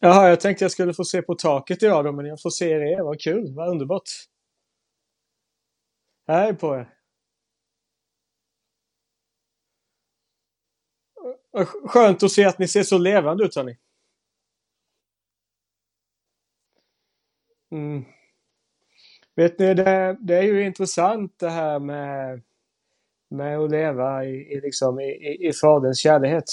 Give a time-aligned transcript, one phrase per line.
[0.00, 2.70] Jaha, jag tänkte jag skulle få se på taket idag då, men jag får se
[2.70, 3.02] er.
[3.02, 4.08] Vad kul, vad underbart.
[6.26, 6.94] Hej på er.
[11.86, 13.78] Skönt att se att ni ser så levande ut hörni.
[17.70, 18.04] Mm.
[19.34, 22.42] Vet ni, det, det, är ju intressant det här med,
[23.32, 26.44] med att leva i, i, liksom, i, i Faderns kärlek.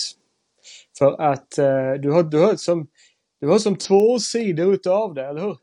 [0.98, 2.88] För att eh, du, har, du, har som,
[3.41, 5.57] du har som två sidor utav det, eller hur?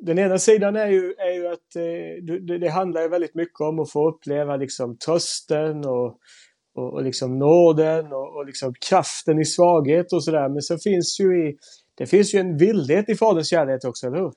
[0.00, 3.60] Den ena sidan är ju, är ju att eh, det, det handlar ju väldigt mycket
[3.60, 6.18] om att få uppleva liksom trösten och,
[6.74, 10.48] och, och liksom nåden och, och liksom kraften i svaghet och sådär.
[10.48, 11.56] Men så finns ju i,
[11.94, 14.32] det finns ju en vildhet i Faderns kärlek också, eller hur?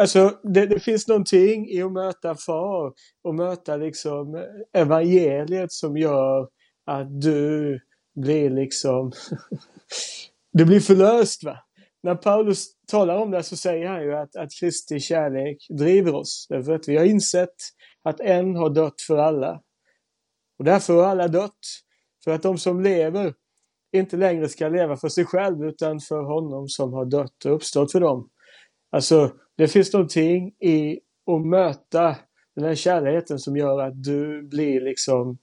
[0.00, 2.92] Alltså det, det, finns någonting i att möta far
[3.24, 6.48] och möta liksom evangeliet som gör
[6.86, 7.80] att du
[8.14, 9.12] blir liksom
[10.52, 11.58] du blir förlöst va.
[12.02, 16.46] När Paulus talar om det så säger han ju att, att Kristi kärlek driver oss.
[16.48, 17.54] Därför att vi har insett
[18.02, 19.60] att en har dött för alla.
[20.58, 21.60] Och därför har alla dött.
[22.24, 23.34] För att de som lever
[23.92, 27.92] inte längre ska leva för sig själv utan för honom som har dött och uppstått
[27.92, 28.28] för dem.
[28.90, 32.16] Alltså, det finns någonting i att möta
[32.54, 35.38] den här kärleken som gör att du blir liksom...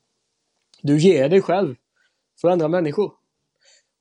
[0.82, 1.76] Du ger dig själv
[2.42, 3.14] för andra människor.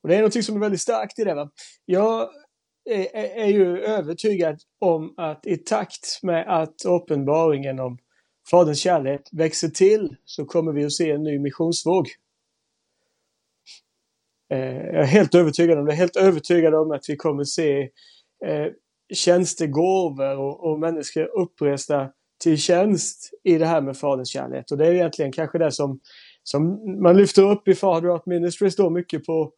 [0.03, 1.35] Och det är någonting som är väldigt starkt i det.
[1.35, 1.51] Va?
[1.85, 2.29] Jag
[2.89, 7.97] är, är ju övertygad om att i takt med att uppenbaringen om
[8.49, 12.07] Faderns kärlek växer till så kommer vi att se en ny missionsvåg.
[14.53, 15.93] Eh, jag är helt övertygad om det.
[15.93, 17.81] Helt övertygad om att vi kommer se
[18.45, 18.67] eh,
[19.13, 22.09] tjänstegåvor och, och människor uppresta
[22.43, 24.65] till tjänst i det här med Faderns kärlek.
[24.71, 25.99] Och det är egentligen kanske det som,
[26.43, 29.51] som man lyfter upp i Father Art Ministries då mycket på,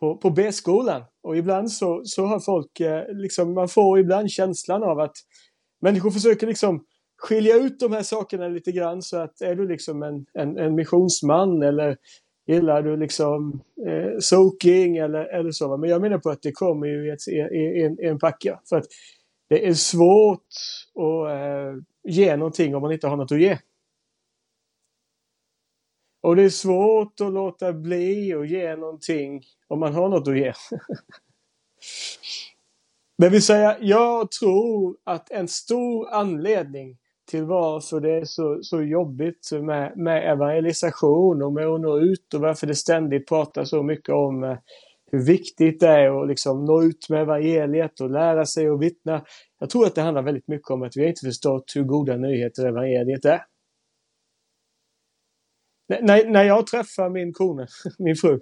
[0.00, 1.02] på, på B-skolan.
[1.22, 5.16] Och ibland så, så har folk, eh, liksom, man får ibland känslan av att
[5.82, 6.84] människor försöker liksom
[7.22, 10.74] skilja ut de här sakerna lite grann så att är du liksom en, en, en
[10.74, 11.96] missionsman eller
[12.46, 15.76] Gillar du liksom eh, soaking eller, eller så?
[15.76, 18.18] Men jag menar på att det kommer ju i, ett, i, i, en, i en
[18.18, 18.60] packa.
[18.68, 18.86] För att
[19.48, 20.48] det är svårt
[20.94, 21.74] att eh,
[22.04, 23.58] ge någonting om man inte har något att ge.
[26.22, 30.38] Och det är svårt att låta bli att ge någonting om man har något att
[30.38, 30.52] ge.
[33.18, 36.98] Det vill säga, jag tror att en stor anledning
[37.30, 42.34] till varför det är så, så jobbigt med, med evangelisation och med att nå ut
[42.34, 44.58] och varför det ständigt pratas så mycket om eh,
[45.12, 49.24] hur viktigt det är att liksom nå ut med evangeliet och lära sig och vittna.
[49.60, 52.66] Jag tror att det handlar väldigt mycket om att vi inte förstått hur goda nyheter
[52.66, 53.42] evangeliet är.
[55.88, 57.66] När, när jag träffade min kone,
[57.98, 58.40] min fru,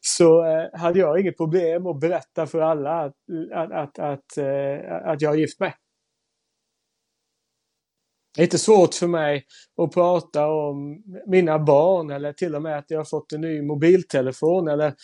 [0.00, 3.14] så eh, hade jag inget problem att berätta för alla att,
[3.52, 5.72] att, att, att, eh, att jag är gift med.
[8.34, 9.44] Det är inte svårt för mig
[9.82, 13.62] att prata om mina barn eller till och med att jag har fått en ny
[13.62, 14.94] mobiltelefon eller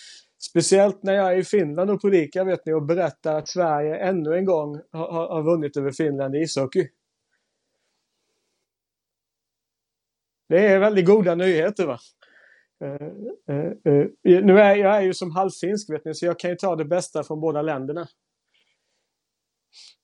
[0.50, 4.34] speciellt när jag är i Finland och predikar vet ni och berättar att Sverige ännu
[4.34, 6.88] en gång har, har vunnit över Finland i ishockey.
[10.48, 11.98] Det är väldigt goda nyheter va.
[12.84, 13.08] Uh,
[13.50, 16.56] uh, uh, nu är jag är ju som halvfinsk vet ni så jag kan ju
[16.56, 18.06] ta det bästa från båda länderna.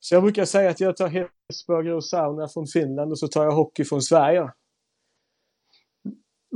[0.01, 3.45] Så jag brukar säga att jag tar Hesburger och sauna från Finland och så tar
[3.45, 4.53] jag hockey från Sverige.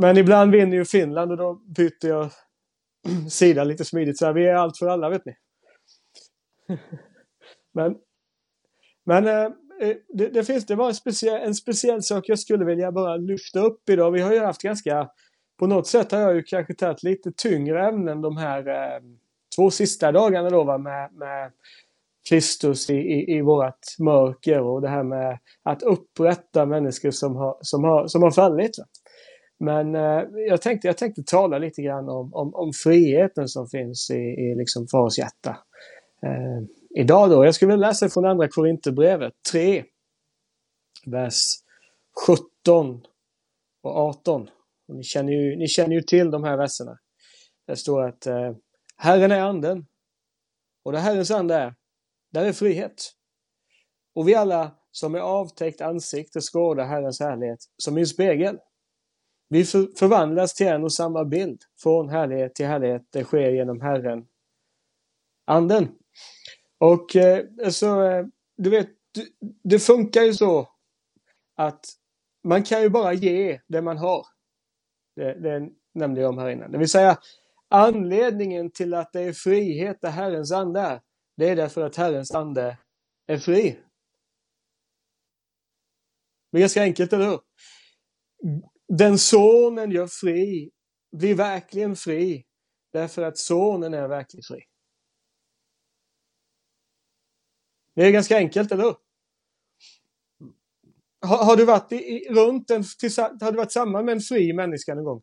[0.01, 2.31] Men ibland vinner ju Finland och då byter jag
[3.31, 4.19] sida lite smidigt.
[4.19, 5.37] Så här, vi är allt för alla vet ni.
[7.75, 7.97] men
[9.07, 9.51] men äh,
[10.09, 13.61] det, det, finns, det var en speciell, en speciell sak jag skulle vilja bara lyfta
[13.61, 14.11] upp idag.
[14.11, 15.09] Vi har ju haft ganska,
[15.59, 19.01] på något sätt har jag ju kanske tagit lite tyngre ämnen de här äh,
[19.57, 21.53] två sista dagarna då va, med, med
[22.29, 27.59] Kristus i, i, i vårt mörker och det här med att upprätta människor som har,
[27.61, 28.77] som har, som har fallit.
[29.59, 34.11] Men eh, jag, tänkte, jag tänkte tala lite grann om, om, om friheten som finns
[34.11, 35.59] i, i liksom fars hjärta.
[36.23, 36.63] Eh,
[37.01, 39.85] idag då, jag skulle vilja läsa från andra Korinthierbrevet 3,
[41.07, 41.41] vers
[42.27, 43.03] 17
[43.83, 44.51] och 18.
[44.89, 46.99] Och ni, känner ju, ni känner ju till de här verserna.
[47.67, 48.53] Det står att eh,
[48.97, 49.87] Herren är anden
[50.85, 51.75] och det Herrens ande är
[52.37, 53.13] där är frihet.
[54.15, 58.59] Och vi alla som är avtäckt ansikte skådar Herrens härlighet som i en spegel.
[59.49, 63.03] Vi förvandlas till en och samma bild, från härlighet till härlighet.
[63.11, 64.27] Det sker genom Herren,
[65.45, 65.89] Anden.
[66.79, 68.89] Och eh, så, eh, du vet,
[69.65, 70.69] det funkar ju så
[71.57, 71.85] att
[72.45, 74.27] man kan ju bara ge det man har.
[75.17, 76.73] Det, det, nämnde jag om här innan.
[76.73, 77.19] Det vill säga
[77.69, 81.01] anledningen till att det är frihet där Herrens ande är.
[81.37, 82.79] Det är därför att Herrens ande
[83.27, 83.79] är fri.
[86.53, 87.41] Det är ganska enkelt, eller hur?
[88.89, 90.71] Den sonen gör fri,
[91.17, 92.45] blir verkligen fri,
[92.93, 94.61] därför att sonen är verkligen fri.
[97.95, 98.97] Det är ganska enkelt, eller hur?
[101.21, 102.83] Har, har du varit i, runt en,
[103.41, 105.23] har du varit samman med en fri människa någon gång?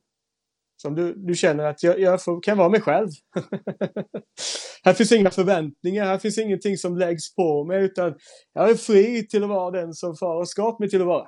[0.83, 3.07] Som du, du känner att jag, jag får, kan vara mig själv.
[4.83, 8.13] här finns inga förväntningar, här finns ingenting som läggs på mig utan
[8.53, 11.27] jag är fri till att vara den som far och skap mig till att vara.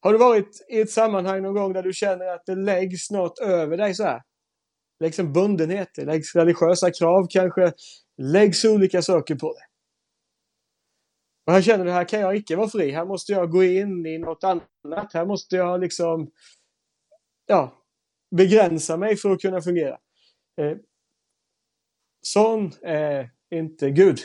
[0.00, 3.38] Har du varit i ett sammanhang någon gång där du känner att det läggs något
[3.38, 4.20] över dig så här?
[5.00, 7.72] Läggs en bundenhet, det läggs religiösa krav kanske,
[8.22, 9.71] läggs olika saker på dig.
[11.46, 12.90] Och här känner du, här kan jag icke vara fri.
[12.90, 15.12] Här måste jag gå in i något annat.
[15.12, 16.30] Här måste jag liksom,
[17.46, 17.84] ja,
[18.36, 19.98] begränsa mig för att kunna fungera.
[20.60, 20.76] Eh,
[22.22, 24.18] sån är inte Gud.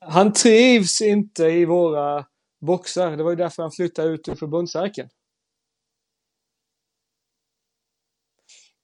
[0.00, 2.26] Han trivs inte i våra
[2.60, 3.16] boxar.
[3.16, 5.08] Det var ju därför han flyttade ut ur förbundsarken.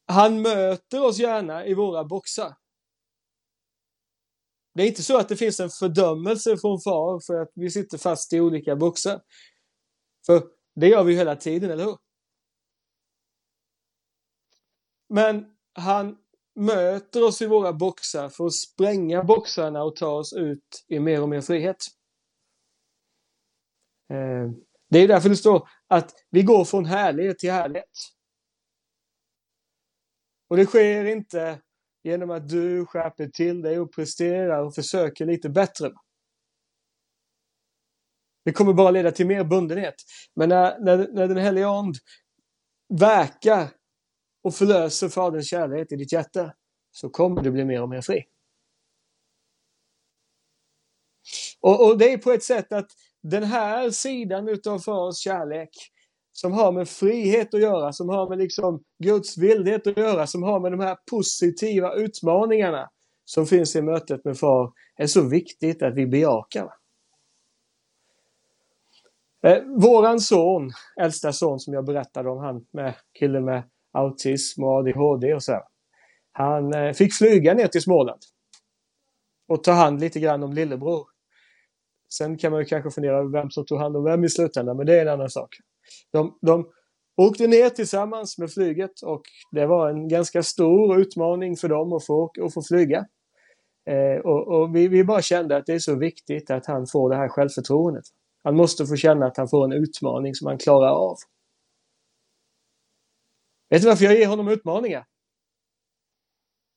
[0.06, 2.55] Han möter oss gärna i våra boxar.
[4.75, 7.99] Det är inte så att det finns en fördömelse från far för att vi sitter
[7.99, 9.21] fast i olika boxar.
[10.26, 10.43] För
[10.75, 11.97] det gör vi hela tiden, eller hur?
[15.09, 16.17] Men han
[16.55, 21.23] möter oss i våra boxar för att spränga boxarna och ta oss ut i mer
[21.23, 21.77] och mer frihet.
[24.11, 24.50] Eh,
[24.91, 27.91] det är därför det står att vi går från härlighet till härlighet.
[30.49, 31.62] Och det sker inte
[32.05, 35.93] genom att du skärper till dig och presterar och försöker lite bättre.
[38.45, 39.95] Det kommer bara leda till mer bundenhet.
[40.35, 41.99] Men när, när, när den helige Ande
[43.01, 43.69] verkar
[44.43, 46.55] och förlöser Faderns kärlek i ditt hjärta
[46.91, 48.25] så kommer du bli mer och mer fri.
[51.61, 52.91] Och, och det är på ett sätt att
[53.23, 55.71] den här sidan utav Faderns kärlek
[56.37, 60.43] som har med frihet att göra, som har med liksom Guds vildhet att göra, som
[60.43, 62.91] har med de här positiva utmaningarna
[63.25, 66.69] som finns i mötet med far, är så viktigt att vi bejakar.
[69.43, 70.71] Eh, våran son,
[71.01, 75.63] äldsta son som jag berättade om, han med killen med autism och ADHD och så.
[76.33, 78.21] Han eh, fick flyga ner till Småland
[79.49, 81.07] och ta hand lite grann om lillebror.
[82.15, 84.77] Sen kan man ju kanske fundera över vem som tog hand om vem i slutändan,
[84.77, 85.57] men det är en annan sak.
[86.13, 86.67] De, de
[87.17, 92.07] åkte ner tillsammans med flyget och det var en ganska stor utmaning för dem att
[92.07, 93.07] få, att få flyga.
[93.91, 97.11] Eh, och, och vi, vi, bara kände att det är så viktigt att han får
[97.11, 98.05] det här självförtroendet.
[98.45, 101.17] Han måste få känna att han får en utmaning som han klarar av.
[103.71, 105.05] Vet du varför jag ger honom utmaningar?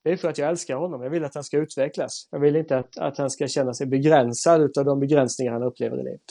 [0.04, 1.02] Det är för att jag älskar honom.
[1.02, 2.28] Jag vill att han ska utvecklas.
[2.32, 6.00] Jag vill inte att, att han ska känna sig begränsad av de begränsningar han upplever
[6.00, 6.22] i livet.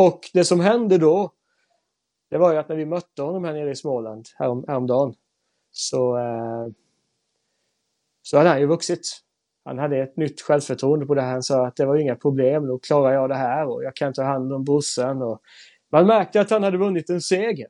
[0.00, 1.32] Och det som hände då,
[2.30, 5.14] det var ju att när vi mötte honom här nere i Småland härom, häromdagen,
[5.70, 6.66] så, eh,
[8.22, 9.00] så hade han ju vuxit.
[9.64, 11.32] Han hade ett nytt självförtroende på det här.
[11.32, 14.12] Han sa att det var inga problem, då klarar jag det här och jag kan
[14.12, 15.22] ta hand om brorsan.
[15.22, 15.42] Och
[15.92, 17.68] man märkte att han hade vunnit en seger.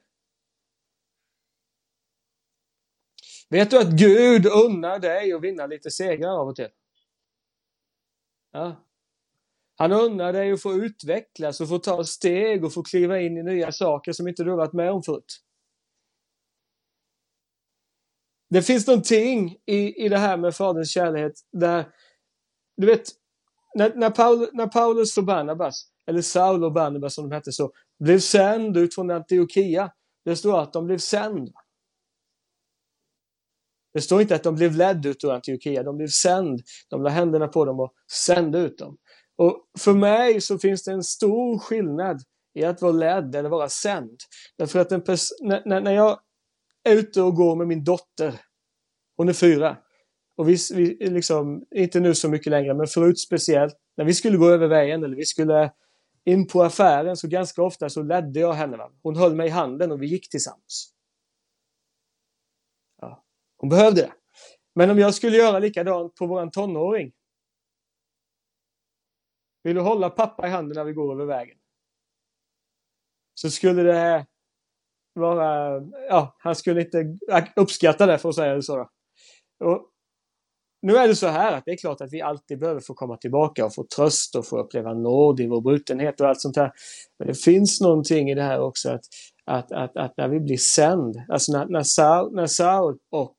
[3.48, 6.68] Vet du att Gud unnar dig att vinna lite segrar av och till?
[8.52, 8.76] Ja,
[9.80, 13.42] han unnar dig att få utvecklas och få ta steg och få kliva in i
[13.42, 15.40] nya saker som inte du varit med om förut.
[18.50, 21.88] Det finns någonting i, i det här med Faderns kärlek där,
[22.76, 23.02] du vet,
[23.74, 27.72] när, när, Paul, när Paulus och Barnabas, eller Saul och Barnabas som de hette så,
[28.04, 29.92] blev sänd ut från Antiochia.
[30.24, 31.48] Det står att de blev sänd.
[33.92, 36.60] Det står inte att de blev ledda ut ur Antiochia, de blev sänd.
[36.88, 37.92] De la händerna på dem och
[38.26, 38.96] sände ut dem.
[39.40, 42.22] Och för mig så finns det en stor skillnad
[42.54, 44.20] i att vara ledd eller vara sänd.
[44.58, 45.02] Därför att en
[45.40, 46.20] när, när jag
[46.84, 48.40] är ute och går med min dotter,
[49.16, 49.76] hon är fyra,
[50.36, 54.36] och vi, vi liksom, inte nu så mycket längre, men förut speciellt, när vi skulle
[54.36, 55.72] gå över vägen eller vi skulle
[56.24, 58.78] in på affären så ganska ofta så ledde jag henne.
[59.02, 60.92] Hon höll mig i handen och vi gick tillsammans.
[63.00, 63.24] Ja,
[63.56, 64.12] hon behövde det.
[64.74, 67.12] Men om jag skulle göra likadant på våran tonåring
[69.62, 71.56] vill du hålla pappa i handen när vi går över vägen?
[73.34, 74.26] Så skulle det
[75.14, 77.18] vara, ja, han skulle inte
[77.56, 78.88] uppskatta det för att säga det så.
[79.64, 79.90] Och
[80.82, 83.16] nu är det så här att det är klart att vi alltid behöver få komma
[83.16, 86.72] tillbaka och få tröst och få uppleva nåd i vår brutenhet och allt sånt här.
[87.18, 89.04] Men det finns någonting i det här också att,
[89.44, 93.36] att, att, att när vi blir sänd, alltså när, när, Saul, när Saul och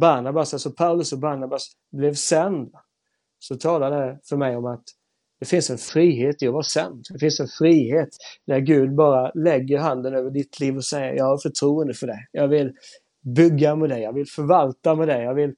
[0.00, 2.74] Barnabas, alltså Paulus och Barnabas blev sänd,
[3.38, 4.84] så talar det för mig om att
[5.42, 7.04] det finns en frihet i att vara sänd.
[7.10, 8.08] Det finns en frihet
[8.44, 12.28] när Gud bara lägger handen över ditt liv och säger jag har förtroende för dig.
[12.32, 12.72] Jag vill
[13.36, 15.54] bygga med dig, jag vill förvalta med dig, jag vill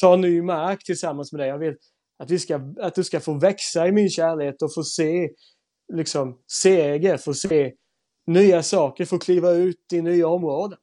[0.00, 1.48] ta ny mark tillsammans med dig.
[1.48, 1.76] Jag vill
[2.18, 5.30] att, vi ska, att du ska få växa i min kärlek och få se
[5.92, 7.72] liksom seger, få se
[8.26, 10.78] nya saker, få kliva ut i nya områden.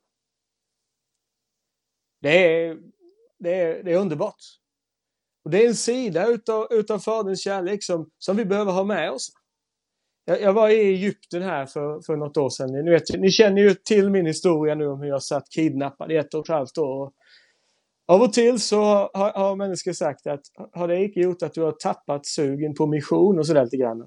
[2.21, 2.77] Det är,
[3.39, 4.41] det är, det är underbart.
[5.45, 9.11] Och Det är en sida utav, utav Faderns kärlek som, som vi behöver ha med
[9.11, 9.29] oss.
[10.25, 12.85] Jag, jag var i Egypten här för, för något år sedan.
[12.85, 16.15] Ni, vet, ni känner ju till min historia nu om hur jag satt kidnappad i
[16.15, 17.11] ett och ett halvt år.
[18.07, 18.81] Av och till så
[19.13, 20.41] har, har människor sagt att
[20.73, 24.01] har det inte gjort att du har tappat sugen på mission och sådär lite grann?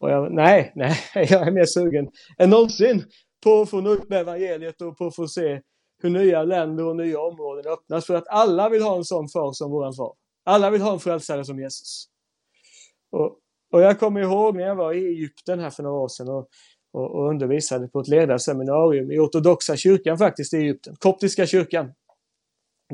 [0.00, 3.04] Och jag, nej, nej, jag är mer sugen än någonsin
[3.44, 5.60] på att få nå upp med evangeliet och på att få se
[6.02, 8.06] hur nya länder och nya områden öppnas.
[8.06, 10.14] För att alla vill ha en sån far som våran far.
[10.44, 12.06] Alla vill ha en frälsare som Jesus.
[13.12, 13.38] Och,
[13.72, 16.48] och jag kommer ihåg när jag var i Egypten här för några år sedan och,
[16.92, 21.92] och, och undervisade på ett ledarseminarium i ortodoxa kyrkan faktiskt i Egypten, koptiska kyrkan.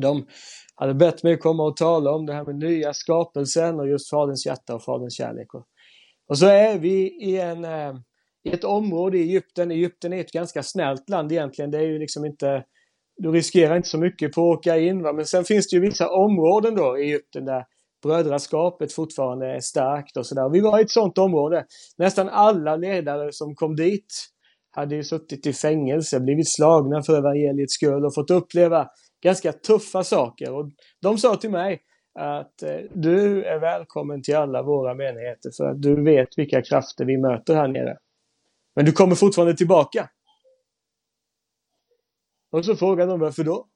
[0.00, 0.26] De
[0.75, 4.47] hade bett mig komma och tala om det här med nya skapelsen och just Faderns
[4.47, 5.54] hjärta och Faderns kärlek.
[5.54, 5.66] Och,
[6.28, 7.94] och så är vi i, en, eh,
[8.44, 9.71] i ett område i Egypten.
[9.71, 11.71] Egypten är ett ganska snällt land egentligen.
[11.71, 12.64] Det är ju liksom inte,
[13.23, 15.02] du riskerar inte så mycket på att åka in.
[15.02, 15.12] Va?
[15.12, 17.64] Men sen finns det ju vissa områden då i Egypten där
[18.02, 20.50] brödraskapet fortfarande är starkt och sådär.
[20.52, 21.64] Vi var i ett sådant område.
[21.99, 24.07] Nästan alla ledare som kom dit
[24.71, 28.88] hade ju suttit i fängelse, blivit slagna för evangeliets skull och fått uppleva
[29.23, 30.52] ganska tuffa saker.
[30.55, 30.71] Och
[31.02, 31.81] de sa till mig
[32.19, 37.05] att eh, du är välkommen till alla våra menigheter för att du vet vilka krafter
[37.05, 37.97] vi möter här nere.
[38.76, 40.09] Men du kommer fortfarande tillbaka.
[42.52, 43.68] Och så frågade de varför då?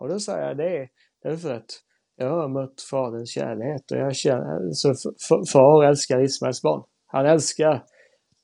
[0.00, 0.88] Och då sa jag det
[1.22, 1.82] är, för att
[2.16, 5.12] jag har mött Faderns kärlek och jag känner, så alltså,
[5.52, 6.82] far älskar Ismaels barn.
[7.06, 7.84] Han älskar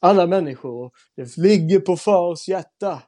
[0.00, 0.90] alla människor.
[1.16, 3.02] Det ligger på fars hjärta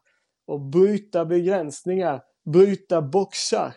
[0.53, 3.75] att bryta begränsningar bryta boxar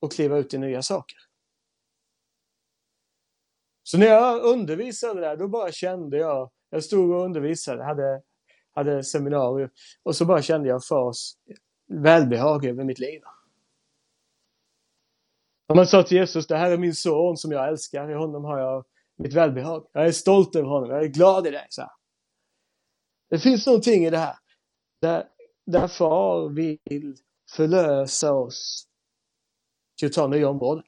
[0.00, 1.16] och kliva ut i nya saker.
[3.82, 8.22] Så när jag undervisade där, då bara kände jag, jag stod och undervisade, hade,
[8.74, 9.70] hade seminarium
[10.02, 11.32] och så bara kände jag fars
[12.02, 13.22] välbehag över mitt liv.
[15.68, 18.44] Och man sa till Jesus, det här är min son som jag älskar, i honom
[18.44, 18.84] har jag
[19.16, 19.86] mitt välbehag.
[19.92, 21.66] Jag är stolt över honom, jag är glad i det.
[21.68, 21.90] Så här.
[23.30, 24.36] Det finns någonting i det här,
[25.00, 25.28] där,
[25.66, 27.16] där far vill
[27.50, 28.88] förlösa oss
[29.98, 30.84] till att ta nya områden.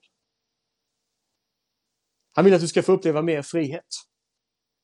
[2.33, 3.87] Han vill att du ska få uppleva mer frihet.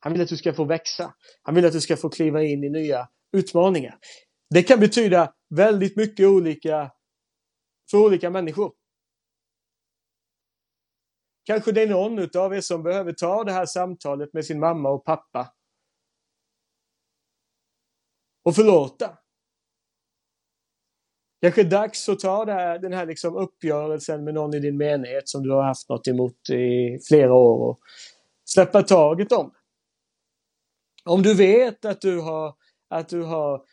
[0.00, 1.14] Han vill att du ska få växa.
[1.43, 3.99] Han vill att du ska få kliva in i nya utmaningar.
[4.54, 6.92] Det kan betyda väldigt mycket olika
[7.90, 8.73] för olika människor.
[11.44, 14.90] Kanske det är någon av er som behöver ta det här samtalet med sin mamma
[14.90, 15.54] och pappa
[18.44, 19.18] och förlåta.
[21.40, 25.42] Kanske dags att ta här, den här liksom uppgörelsen med någon i din menighet som
[25.42, 27.80] du har haft något emot i flera år och
[28.44, 29.54] släppa taget om.
[31.04, 32.54] Om du vet att du har,
[32.88, 33.64] att du har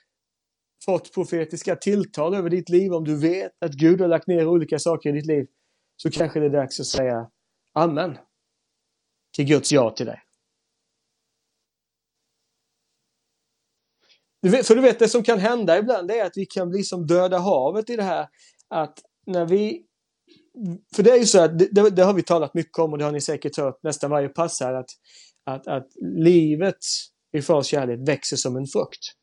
[0.86, 4.79] fått profetiska tilltal över ditt liv, om du vet att Gud har lagt ner olika
[4.79, 5.48] saker i ditt liv,
[5.95, 7.29] så kanske det är dags att säga
[7.74, 8.17] Amen
[9.36, 10.21] till Guds ja till dig.
[14.63, 17.38] För du vet, det som kan hända ibland är att vi kan bli som döda
[17.38, 18.27] havet i det här
[18.67, 19.86] att när vi
[20.95, 23.05] för det är ju så att det, det, har vi talat mycket om och det
[23.05, 24.89] har ni säkert hört nästan varje pass här att,
[25.43, 26.77] att, att livet
[27.31, 29.13] i fars kärlek växer som en frukt.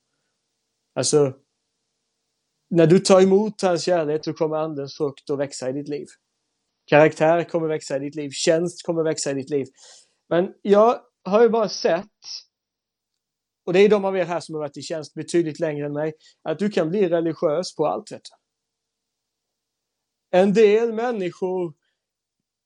[0.94, 1.32] Alltså,
[2.70, 6.06] när du tar emot hans kärlek så kommer andens frukt att växa i ditt liv.
[6.86, 9.66] Karaktär kommer växa i ditt liv, tjänst kommer växa i ditt liv.
[10.28, 12.04] Men jag har ju bara sett
[13.66, 15.92] och det är de av er här som har varit i tjänst betydligt längre än
[15.92, 18.12] mig, att du kan bli religiös på allt.
[18.12, 18.36] Vet du.
[20.38, 21.74] En del människor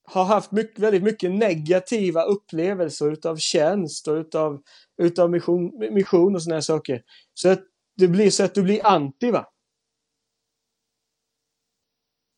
[0.05, 4.63] har haft mycket, väldigt mycket negativa upplevelser utav tjänst och utav,
[5.03, 7.03] utav mission, mission och sådana här saker.
[7.35, 7.61] Så att
[7.97, 9.47] det blir så att du blir anti va.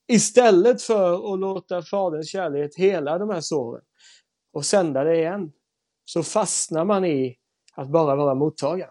[0.08, 3.84] Istället för att låta Faderns kärlek hela de här såren
[4.52, 5.52] och sända det igen,
[6.04, 7.36] så fastnar man i
[7.74, 8.90] att bara vara mottagare.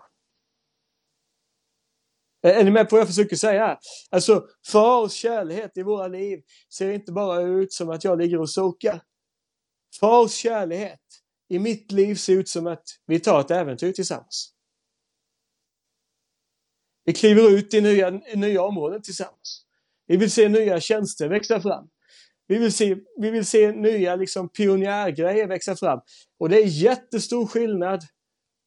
[2.44, 3.80] Är ni med på vad jag försöker säga?
[4.10, 8.50] Alltså, fars kärlek i våra liv ser inte bara ut som att jag ligger och
[8.50, 9.01] sokar.
[10.00, 11.01] Fars kärlek
[11.50, 14.53] i mitt liv ser ut som att vi tar ett äventyr tillsammans.
[17.03, 19.61] Vi kliver ut i nya, i nya områden tillsammans.
[20.12, 21.88] Vi vill se nya tjänster växa fram.
[22.48, 26.00] Vi vill se, vi vill se nya liksom, pionjärgrejer växa fram.
[26.39, 28.01] Och det är jättestor skillnad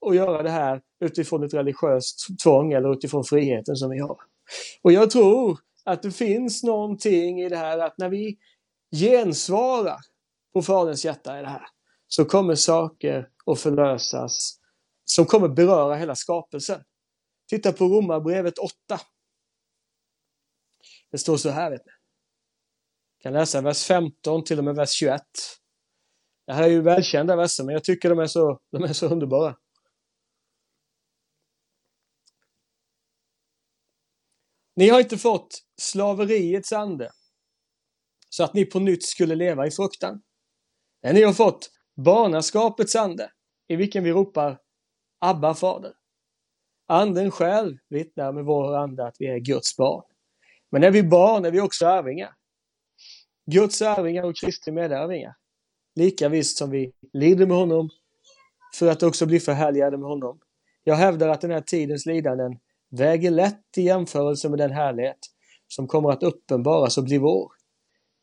[0.07, 4.17] att göra det här utifrån ett religiöst tvång eller utifrån friheten som vi har.
[4.83, 8.39] Och jag tror att det finns någonting i det här att när vi
[8.97, 9.99] gensvarar
[10.53, 11.67] på Faderns hjärta i det här
[12.09, 14.59] så kommer saker att förlösas
[15.05, 16.81] som kommer beröra hela skapelsen.
[17.51, 18.73] Titta på Romarbrevet 8.
[21.15, 21.93] Det står så här, vet ni.
[23.17, 25.23] Jag kan läsa vers 15 till och med vers 21.
[26.47, 29.09] Det här är ju välkända verser, men jag tycker de är så, de är så
[29.09, 29.57] underbara.
[34.77, 37.11] Ni har inte fått slaveriets ande
[38.29, 40.23] så att ni på nytt skulle leva i fruktan.
[41.03, 43.33] Men ni har fått barnaskapets ande
[43.69, 44.59] i vilken vi ropar
[45.19, 45.93] Abba fader.
[46.87, 50.14] Anden själv vittnar med vår ande att vi är Guds barn.
[50.75, 52.35] Men är vi barn är vi också arvingar.
[53.51, 55.35] Guds arvingar och Kristi medarvingar.
[55.95, 57.91] Lika visst som vi lider med honom
[58.75, 60.41] för att också bli förhärligade med honom.
[60.85, 62.59] Jag hävdar att den här tidens lidanden
[62.91, 65.19] väger lätt i jämförelse med den härlighet
[65.69, 67.53] som kommer att uppenbaras och bli vår.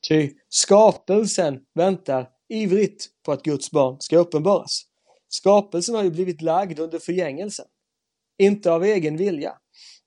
[0.07, 4.81] Ty skapelsen väntar ivrigt på att Guds barn ska uppenbaras.
[5.27, 7.65] Skapelsen har ju blivit lagd under förgängelsen.
[8.37, 9.57] Inte av egen vilja,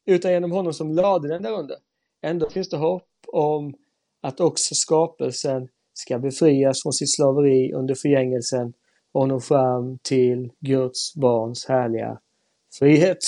[0.06, 1.76] utan genom honom som lade den därunder.
[2.24, 3.74] Ändå finns det hopp om
[4.20, 8.72] att också skapelsen ska befrias från sitt slaveri under förgängelsen
[9.12, 12.20] och nå fram till Guds barns härliga
[12.78, 13.18] frihet.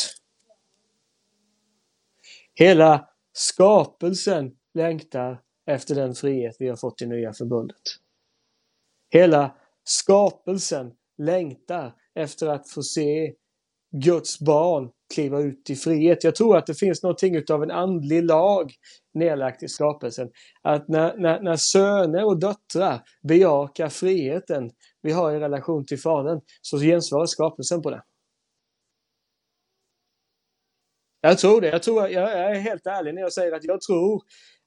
[2.54, 7.82] Hela skapelsen längtar efter den frihet vi har fått i nya förbundet.
[9.10, 13.34] Hela skapelsen längtar efter att få se
[13.90, 16.24] Guds barn kliva ut i frihet.
[16.24, 18.72] Jag tror att det finns någonting utav en andlig lag
[19.14, 20.28] nedlagt i skapelsen.
[20.62, 24.70] Att när, när, när söner och döttrar bejakar friheten
[25.02, 28.02] vi har i relation till Fadern så gensvarar skapelsen på det.
[31.20, 31.68] Jag tror det.
[31.68, 34.22] Jag, tror, jag är helt ärlig när jag säger att jag tror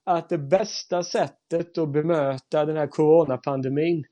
[0.06, 4.04] att det bästa sättet att bemöta den här coronapandemin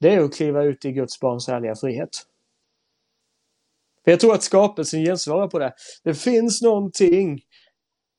[0.00, 2.08] det är att kliva ut i Guds barns härliga frihet.
[4.04, 5.72] För jag tror att skapelsen gensvarar på det.
[6.04, 7.40] Det finns någonting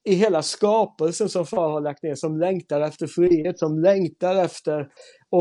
[0.06, 4.80] i hela skapelsen som far har lagt ner som längtar efter frihet, som längtar efter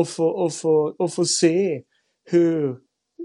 [0.01, 1.81] att få, att få, att få se
[2.31, 2.77] hur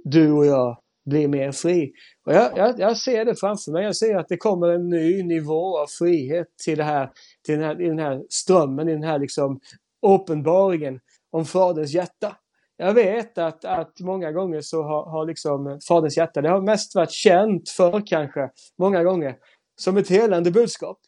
[0.04, 0.78] du och jag
[1.10, 1.92] blir mer fri.
[2.26, 3.84] Och jag, jag, jag, ser det framför mig.
[3.84, 7.10] Jag ser att det kommer en ny nivå av frihet till, det här,
[7.44, 9.60] till den, här, i den här strömmen, i den här liksom
[10.06, 11.00] uppenbaringen
[11.30, 12.36] om Faderns hjärta.
[12.76, 16.94] Jag vet att, att många gånger så har, har liksom Faderns hjärta, det har mest
[16.94, 19.36] varit känt för kanske, många gånger,
[19.80, 20.98] som ett helande budskap.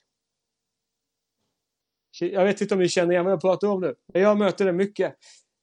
[2.20, 4.64] Jag vet inte om ni känner igen vad jag pratar om nu, men jag möter
[4.64, 5.14] det mycket.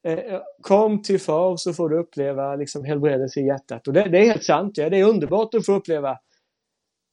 [0.06, 3.88] Eh, eh kom till far så får du uppleva liksom helbredelse i hjärtat.
[3.88, 4.90] Och det, det är helt sant, ja.
[4.90, 6.18] det är underbart att få uppleva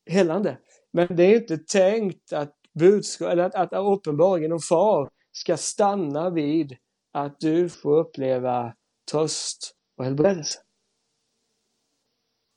[0.10, 0.58] helande.
[0.94, 6.30] Men det är inte tänkt att budskap, eller att, att uppenbaringen om far ska stanna
[6.30, 6.78] vid
[7.14, 8.74] att du får uppleva
[9.12, 10.60] tröst och helbredelse.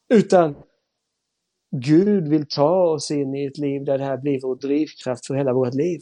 [0.08, 0.62] Utan
[1.76, 5.34] Gud vill ta oss in i ett liv där det här blir vår drivkraft för
[5.34, 6.00] hela vårt liv.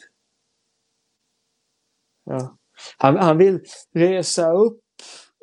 [2.25, 2.59] Ja.
[2.99, 3.61] Han, han vill
[3.95, 4.81] resa upp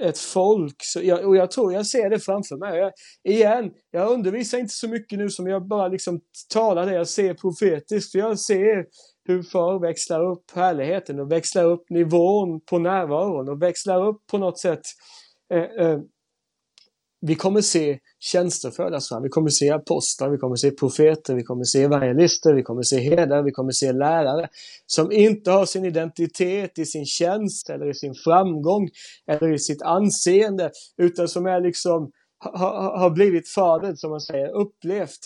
[0.02, 0.76] ett folk.
[0.84, 2.80] Så jag, och jag tror jag ser det framför mig.
[2.80, 2.92] Jag,
[3.24, 7.34] igen, jag undervisar inte så mycket nu som jag bara liksom talar det jag ser
[7.34, 8.12] profetiskt.
[8.12, 8.86] För jag ser
[9.30, 14.38] hur far växlar upp härligheten och växlar upp nivån på närvaron och växlar upp på
[14.38, 14.82] något sätt
[15.54, 16.00] eh, eh,
[17.22, 19.24] vi kommer se tjänster födas fram.
[19.24, 23.00] Vi kommer se apostlar, vi kommer se profeter, vi kommer se evangelister, vi kommer se
[23.00, 24.50] herdar, vi kommer se lärare
[24.86, 28.90] som inte har sin identitet i sin tjänst eller i sin framgång
[29.28, 34.50] eller i sitt anseende utan som är liksom har, har blivit fadern, som man säger,
[34.50, 35.20] upplevt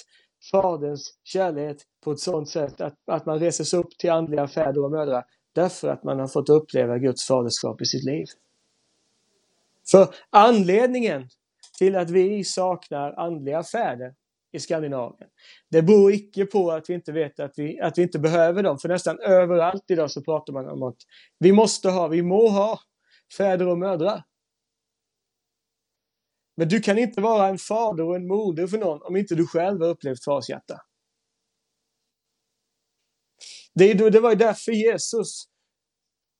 [0.51, 4.91] faderns kärlek på ett sådant sätt att, att man reses upp till andliga fäder och
[4.91, 5.25] mödrar
[5.55, 8.25] därför att man har fått uppleva Guds faderskap i sitt liv.
[9.91, 11.27] För anledningen
[11.77, 14.13] till att vi saknar andliga fäder
[14.51, 15.29] i Skandinavien.
[15.69, 18.77] Det beror icke på att vi inte vet att vi, att vi inte behöver dem,
[18.77, 20.97] för nästan överallt idag så pratar man om att
[21.39, 22.79] vi måste ha, vi må ha
[23.37, 24.23] fäder och mödrar.
[26.55, 29.47] Men du kan inte vara en fader och en moder för någon om inte du
[29.47, 30.81] själv har upplevt fars hjärta.
[33.75, 35.43] Det, det var ju därför Jesus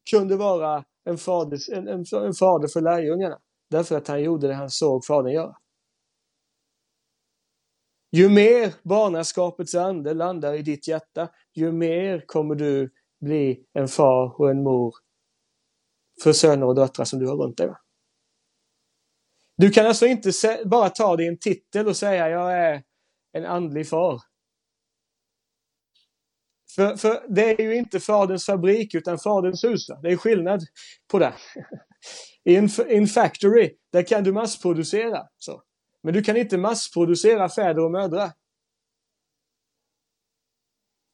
[0.10, 3.39] kunde vara en fader, en, en, en fader för lärjungarna.
[3.69, 5.56] Därför att han gjorde det han såg Fadern göra.
[8.12, 14.41] Ju mer barnaskapets ande landar i ditt hjärta, ju mer kommer du bli en far
[14.41, 14.95] och en mor
[16.23, 17.73] för söner och döttrar som du har runt dig.
[19.57, 20.31] Du kan alltså inte
[20.65, 22.83] bara ta din titel och säga jag är
[23.33, 24.21] en andlig far.
[26.75, 29.87] För, för det är ju inte faderns fabrik utan faderns hus.
[30.01, 30.61] Det är skillnad
[31.11, 31.33] på det.
[32.43, 35.27] I en, en factory, där kan du massproducera.
[35.37, 35.63] Så.
[36.03, 38.31] Men du kan inte massproducera fäder och mödrar.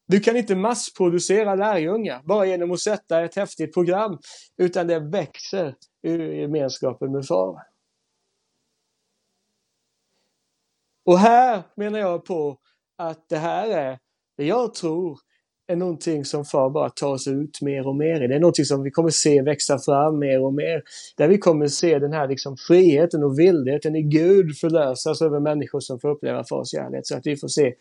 [0.08, 4.20] Du kan inte massproducera lärjungar bara genom att sätta ett häftigt program,
[4.58, 7.69] utan det växer ur gemenskapen med far.
[11.10, 12.58] Och här menar jag på
[12.98, 13.98] att det här är
[14.38, 15.20] det jag tror
[15.68, 18.28] är någonting som far bara ta oss ut mer och mer i.
[18.28, 20.84] Det är någonting som vi kommer se växa fram mer och mer.
[21.18, 25.80] Där vi kommer se den här liksom friheten och vildheten i Gud förlösas över människor
[25.80, 27.02] som får uppleva fars kärlek.
[27.04, 27.74] Så att vi får se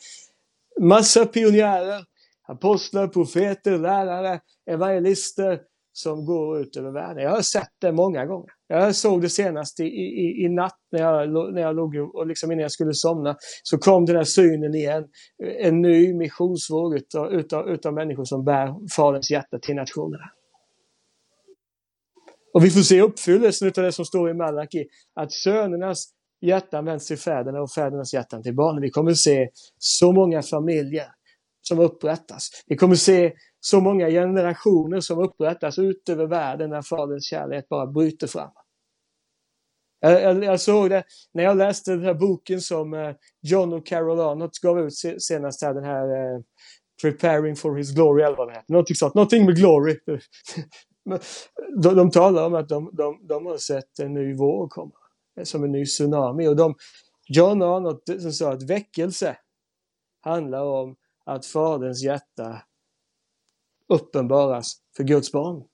[0.81, 2.05] massa pionjärer,
[2.49, 5.61] apostlar, profeter, lärare, evangelister
[6.03, 7.23] som går ut över världen.
[7.23, 8.51] Jag har sett det många gånger.
[8.69, 12.53] Jag såg det senast i, i, i natt när jag, när jag låg och liksom
[12.53, 13.37] innan jag skulle somna.
[13.63, 15.05] Så kom den här synen igen.
[15.61, 20.25] En ny missionsvåg utav, utav, utav människor som bär Faderns hjärta till nationerna.
[22.55, 24.85] Och vi får se uppfyllelsen av det som står i Malaki.
[25.21, 26.05] Att sönernas
[26.41, 28.83] hjärtan vänds till fäderna och fädernas hjärtan till barnen.
[28.83, 31.07] Vi kommer se så många familjer
[31.69, 32.51] som upprättas.
[32.67, 37.87] Vi kommer se så många generationer som upprättas ut över världen när Faderns kärlek bara
[37.87, 38.51] bryter fram.
[40.01, 43.87] Jag, jag, jag, såg det när jag läste den här boken som eh, John och
[43.87, 46.41] Carol Arnott gav ut senast här, den här eh,
[47.03, 48.73] Preparing for His Glory eller vad det heter.
[48.73, 49.99] Någonting sånt, någonting med Glory.
[51.83, 54.95] de, de talar om att de, de, de har sett en ny våg komma,
[55.41, 56.49] eh, som en ny tsunami.
[56.49, 56.75] Och de,
[57.29, 59.37] John Arnott som sa att väckelse
[60.21, 62.63] handlar om att Faderns hjärta
[63.89, 65.65] uppenbaras för Guds barn.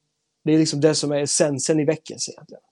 [0.44, 2.62] Det är liksom det som är essensen i väckelsen Egentligen.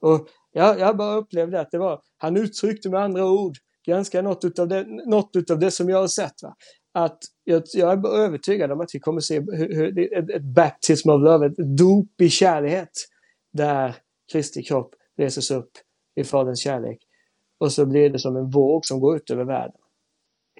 [0.00, 4.44] Och jag, jag bara upplevde att det var, han uttryckte med andra ord ganska något
[4.44, 6.42] utav det, något utav det som jag har sett.
[6.42, 6.56] Va?
[6.92, 11.10] Att jag, jag är övertygad om att vi kommer se hur, hur, ett, ett baptism
[11.10, 12.90] of love, ett dop i kärlighet.
[13.52, 13.96] Där
[14.32, 15.70] Kristi kropp reses upp
[16.14, 16.98] i Faderns kärlek.
[17.58, 19.79] Och så blir det som en våg som går ut över världen.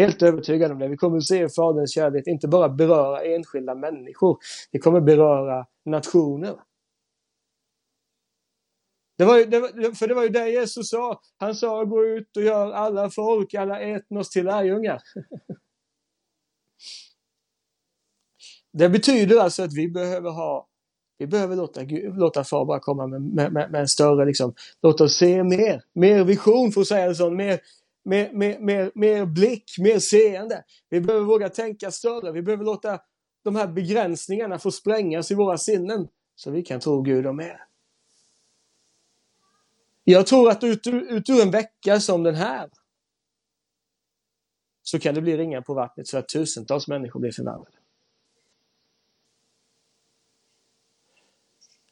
[0.00, 0.88] Helt övertygad om det.
[0.88, 4.38] Vi kommer att se Faderns kärlek inte bara beröra enskilda människor.
[4.72, 6.56] Det kommer beröra nationer.
[9.18, 11.20] Det var ju, det var, för det var ju det Jesus sa.
[11.38, 15.02] Han sa gå ut och gör alla folk, alla etnos till lärjungar.
[18.72, 20.70] Det betyder alltså att vi behöver ha
[21.18, 21.80] vi behöver låta,
[22.18, 25.82] låta far bara komma med, med, med, med en större, liksom, låt oss se mer,
[25.94, 27.60] mer vision för att säga det så, mer,
[28.04, 30.64] mer, mer, mer, mer blick, mer seende.
[30.88, 32.32] Vi behöver våga tänka större.
[32.32, 33.00] Vi behöver låta
[33.44, 37.64] de här begränsningarna få sprängas i våra sinnen så vi kan tro Gud om mer.
[40.04, 42.70] Jag tror att ut, ut ur en vecka som den här
[44.82, 47.76] så kan det bli ringar på vattnet så att tusentals människor blir förvandlade.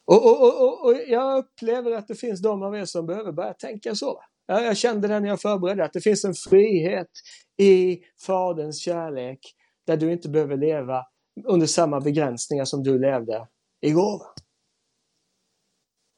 [0.04, 3.54] Och, och, och, och, jag upplever att det finns de av er som behöver börja
[3.54, 4.22] tänka så.
[4.50, 7.10] Ja, jag kände det när jag förberedde, att det finns en frihet
[7.56, 9.38] i Faderns kärlek
[9.86, 11.04] där du inte behöver leva
[11.44, 13.46] under samma begränsningar som du levde
[13.80, 14.22] igår.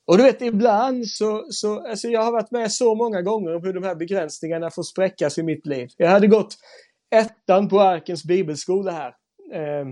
[0.06, 3.64] Och du vet, ibland så, så alltså jag har varit med så många gånger om
[3.64, 5.88] hur de här begränsningarna får spräckas i mitt liv.
[5.96, 6.56] Jag hade gått
[7.14, 9.14] ettan på Arkens bibelskola här
[9.52, 9.86] eh,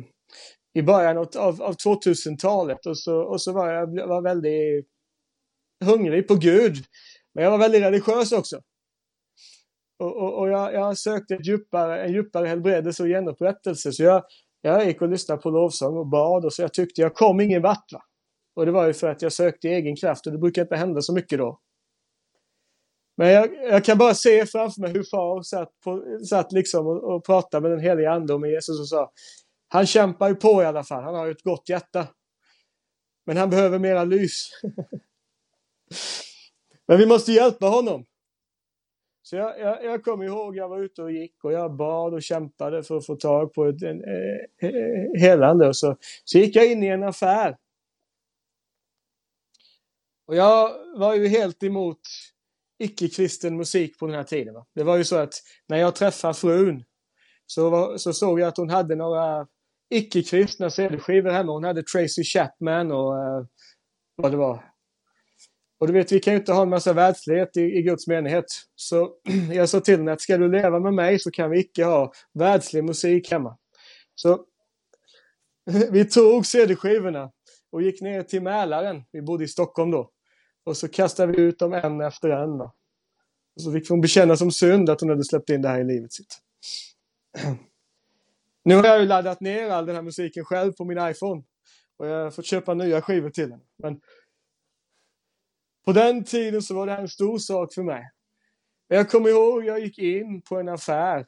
[0.75, 4.87] i början av, av 2000-talet och så, och så var jag var väldigt
[5.85, 6.77] hungrig på Gud.
[7.35, 8.61] Men jag var väldigt religiös också.
[9.99, 13.93] Och, och, och jag, jag, sökte ett djupare, en djupare helbredelse och genupprättelse.
[13.93, 14.25] Så jag,
[14.61, 17.63] jag gick och lyssnade på lovsång och bad och så jag tyckte jag kom ingen
[17.63, 17.93] vart.
[17.93, 18.03] Va?
[18.55, 21.03] Och det var ju för att jag sökte egen kraft och det brukar inte hända
[21.03, 21.61] så mycket då.
[23.17, 27.15] Men jag, jag kan bara se framför mig hur far satt, på, satt liksom och,
[27.15, 29.13] och pratade med den heliga ande och med Jesus och sa
[29.69, 32.07] Han kämpar ju på i alla fall, han har ju ett gott hjärta.
[33.27, 34.51] Men han behöver mera lys.
[36.89, 38.05] Men vi måste hjälpa honom.
[39.23, 42.23] Så jag, jag, jag kommer ihåg, jag var ute och gick och jag bad och
[42.23, 45.69] kämpade för att få tag på ett en, eh, eh, helande.
[45.69, 47.57] Och så, så gick jag in i en affär.
[50.27, 52.01] Och jag var ju helt emot
[52.79, 54.55] icke-kristen musik på den här tiden.
[54.55, 54.67] Va?
[54.75, 55.35] Det var ju så att
[55.67, 56.85] när jag träffade frun
[57.47, 59.47] så, var, så såg jag att hon hade några
[59.91, 61.53] icke-kristna CD-skivor hemma.
[61.53, 63.45] Hon hade Tracy Chapman och eh,
[64.17, 64.65] vad det var.
[65.81, 68.45] Och du vet, vi kan ju inte ha en massa världslighet i, i Guds menighet.
[68.75, 69.13] Så
[69.53, 72.13] jag sa till henne att ska du leva med mig så kan vi icke ha
[72.35, 73.57] världslig musik hemma.
[74.15, 74.45] Så
[75.91, 77.31] vi tog CD-skivorna
[77.73, 79.03] och gick ner till Mälaren.
[79.13, 80.11] Vi bodde i Stockholm då.
[80.65, 82.59] Och så kastade vi ut dem en efter en.
[82.59, 82.75] Då.
[83.57, 85.85] Och så fick hon bekänna som synd att hon hade släppt in det här i
[85.85, 86.39] livet sitt.
[88.65, 91.43] Nu har jag ju laddat ner all den här musiken själv på min iPhone.
[91.97, 93.63] Och jag har fått köpa nya skivor till henne.
[93.83, 94.01] Men
[95.89, 98.11] på den tiden så var det här en stor sak för mig.
[98.89, 101.27] Jag kommer ihåg, jag gick in på en affär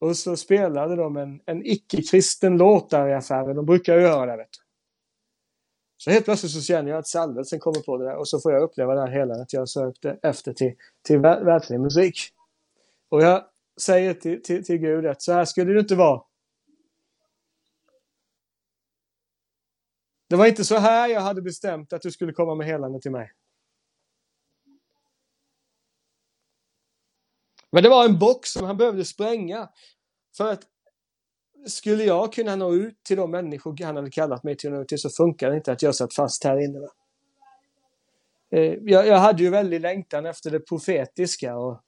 [0.00, 3.56] och så spelade de en, en icke-kristen låt där i affären.
[3.56, 4.58] De brukar ju göra det, vet du.
[5.96, 8.52] Så helt plötsligt så känner jag att salvelsen kommer på det där och så får
[8.52, 12.18] jag uppleva det här hela att jag sökte efter till, till världslig musik.
[13.08, 13.44] Och jag
[13.80, 16.22] säger till, till, till Gud att så här skulle det inte vara.
[20.28, 23.12] Det var inte så här jag hade bestämt att du skulle komma med helande till
[23.12, 23.32] mig.
[27.72, 29.68] Men det var en box som han behövde spränga.
[30.36, 30.60] För att
[31.66, 35.10] skulle jag kunna nå ut till de människor han hade kallat mig till till så
[35.10, 36.78] funkar det inte att jag satt fast här inne.
[36.78, 36.88] Va?
[38.50, 41.80] Eh, jag, jag, hade ju väldigt längtan efter det profetiska och,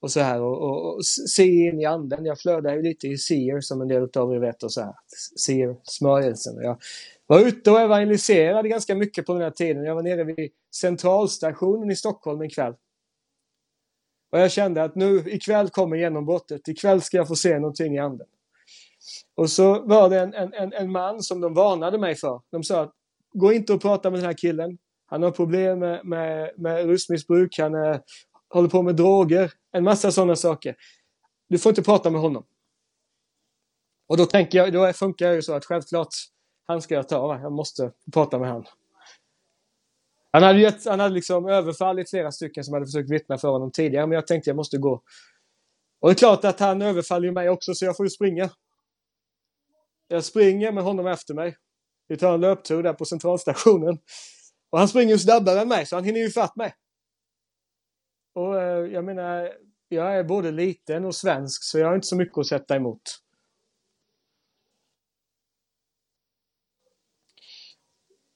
[0.00, 2.24] och så här och, och, och se in i anden.
[2.24, 4.94] Jag flödade ju lite i seer som en del av er vet och så här.
[5.38, 6.62] Seer, smörjelsen.
[6.62, 6.78] Jag
[7.26, 9.84] var ute och evangeliserade ganska mycket på den här tiden.
[9.84, 12.74] Jag var nere vid centralstationen i Stockholm en kväll.
[14.32, 16.68] Och jag kände att nu ikväll kommer genombrottet.
[16.68, 18.26] Ikväll ska jag få se någonting i anden.
[19.34, 22.40] Och så var det en, en, en man som de varnade mig för.
[22.50, 22.92] De sa att
[23.32, 24.78] gå inte och prata med den här killen.
[25.06, 28.02] Han har problem med, med, med rusmissbruk, han är,
[28.48, 30.76] håller på med droger, en massa sådana saker.
[31.48, 32.44] Du får inte prata med honom.
[34.08, 36.14] Och då tänker jag, då funkar det ju så att självklart,
[36.66, 38.66] han ska jag ta, jag måste prata med honom.
[40.32, 43.72] Han hade, gett, han hade liksom överfallit flera stycken som hade försökt vittna för honom
[43.72, 45.02] tidigare, men jag tänkte jag måste gå.
[46.00, 48.50] Och det är klart att han överfaller mig också, så jag får ju springa.
[50.08, 51.56] Jag springer med honom efter mig.
[52.08, 53.98] Vi tar en löptur där på centralstationen.
[54.70, 56.74] Och han springer ju snabbare än mig, så han hinner ju fatt mig.
[58.34, 59.52] Och eh, jag menar,
[59.88, 63.02] jag är både liten och svensk, så jag har inte så mycket att sätta emot.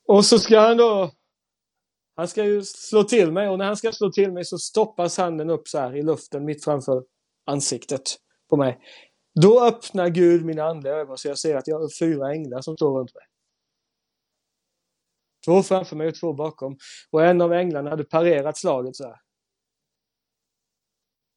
[0.08, 1.12] Och så ska han då
[2.16, 5.18] han ska ju slå till mig och när han ska slå till mig så stoppas
[5.18, 7.04] handen upp så här i luften mitt framför
[7.46, 8.02] ansiktet
[8.50, 8.78] på mig.
[9.40, 12.76] Då öppnar Gud mina andliga ögon så jag ser att jag har fyra änglar som
[12.76, 13.24] står runt mig.
[15.44, 16.76] Två framför mig och två bakom.
[17.10, 19.20] Och en av änglarna hade parerat slaget så här.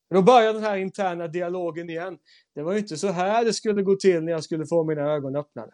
[0.10, 2.18] Då börjar den här interna dialogen igen.
[2.56, 5.02] Det var ju inte så här det skulle gå till när jag skulle få mina
[5.02, 5.72] ögon öppnade.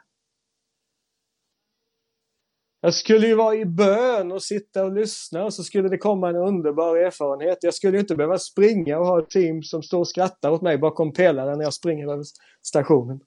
[2.86, 6.30] Jag skulle ju vara i bön och sitta och lyssna och så skulle det komma
[6.30, 7.58] en underbar erfarenhet.
[7.62, 10.62] Jag skulle ju inte behöva springa och ha ett team som står och skrattar åt
[10.62, 12.24] mig bakom pelaren när jag springer över
[12.62, 13.20] stationen.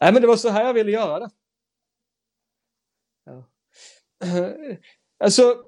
[0.00, 1.30] Nej, men det var så här jag ville göra det.
[3.24, 3.48] Ja.
[5.24, 5.64] Alltså,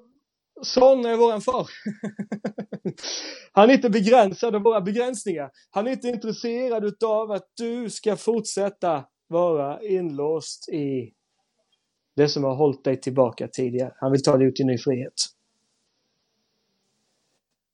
[0.62, 1.68] sån är våran far.
[3.52, 5.50] Han är inte begränsad av våra begränsningar.
[5.70, 11.12] Han är inte intresserad av att du ska fortsätta vara inlåst i
[12.16, 13.92] det som har hållit dig tillbaka tidigare.
[13.96, 15.14] Han vill ta dig ut i ny frihet.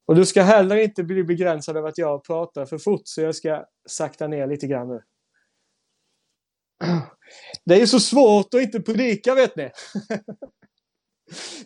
[0.06, 3.34] Och du ska heller inte bli begränsad av att jag pratar för fort så jag
[3.34, 5.02] ska sakta ner lite grann nu.
[7.64, 9.64] Det är ju så svårt att inte predika vet ni.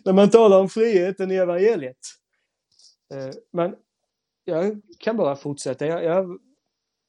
[0.05, 1.97] När man talar om friheten i evangeliet.
[3.13, 3.75] Eh, men
[4.43, 5.85] jag kan bara fortsätta.
[5.85, 6.39] Jag, jag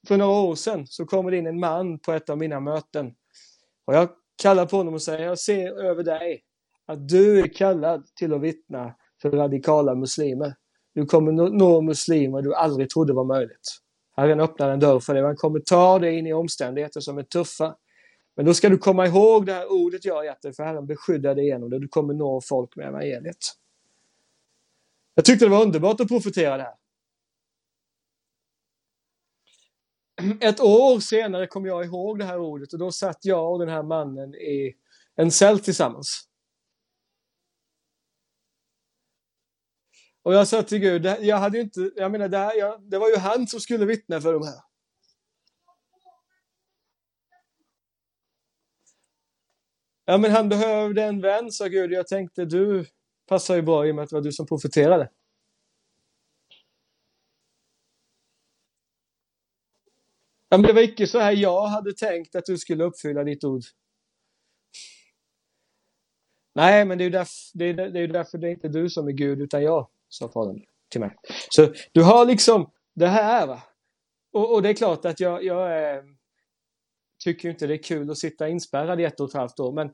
[0.08, 3.14] för några år sedan så kommer det in en man på ett av mina möten.
[3.84, 4.08] Och jag
[4.42, 6.42] kallar på honom och säger, jag ser över dig
[6.86, 10.54] att du är kallad till att vittna för radikala muslimer.
[10.94, 13.78] Du kommer nå muslimer du aldrig trodde var möjligt.
[14.16, 15.22] Herren öppnar en dörr för dig.
[15.22, 17.76] Han kommer ta dig in i omständigheter som är tuffa.
[18.36, 20.86] Men då ska du komma ihåg det här ordet jag har gett dig, för Herren
[20.86, 21.78] beskyddar dig genom det.
[21.78, 23.36] Du kommer nå folk med evangeliet.
[25.14, 26.74] Jag tyckte det var underbart att profetera det här.
[30.40, 33.68] ett år senare kom jag ihåg det här ordet och då satt jag och den
[33.68, 34.74] här mannen i
[35.16, 36.28] en cell tillsammans.
[40.22, 43.08] Och jag sa till Gud, jag hade inte, jag menar, det, här, jag, det var
[43.08, 44.60] ju han som skulle vittna för de här.
[50.04, 51.92] Ja, men han behövde en vän, sa Gud.
[51.92, 52.86] Jag tänkte, du
[53.28, 55.08] passar ju bra i och med att det var du som profeterade.
[60.48, 63.44] Ja, men det var icke så här jag hade tänkt att du skulle uppfylla ditt
[63.44, 63.62] ord.
[66.54, 68.90] Nej, men det är ju därför det är, det är, därför det är inte du
[68.90, 71.16] som är Gud utan jag, sa fadern till mig.
[71.50, 73.62] Så du har liksom det här va.
[74.32, 76.02] Och, och det är klart att jag, jag eh,
[77.24, 79.92] tycker inte det är kul att sitta inspärrad i ett och ett halvt år, men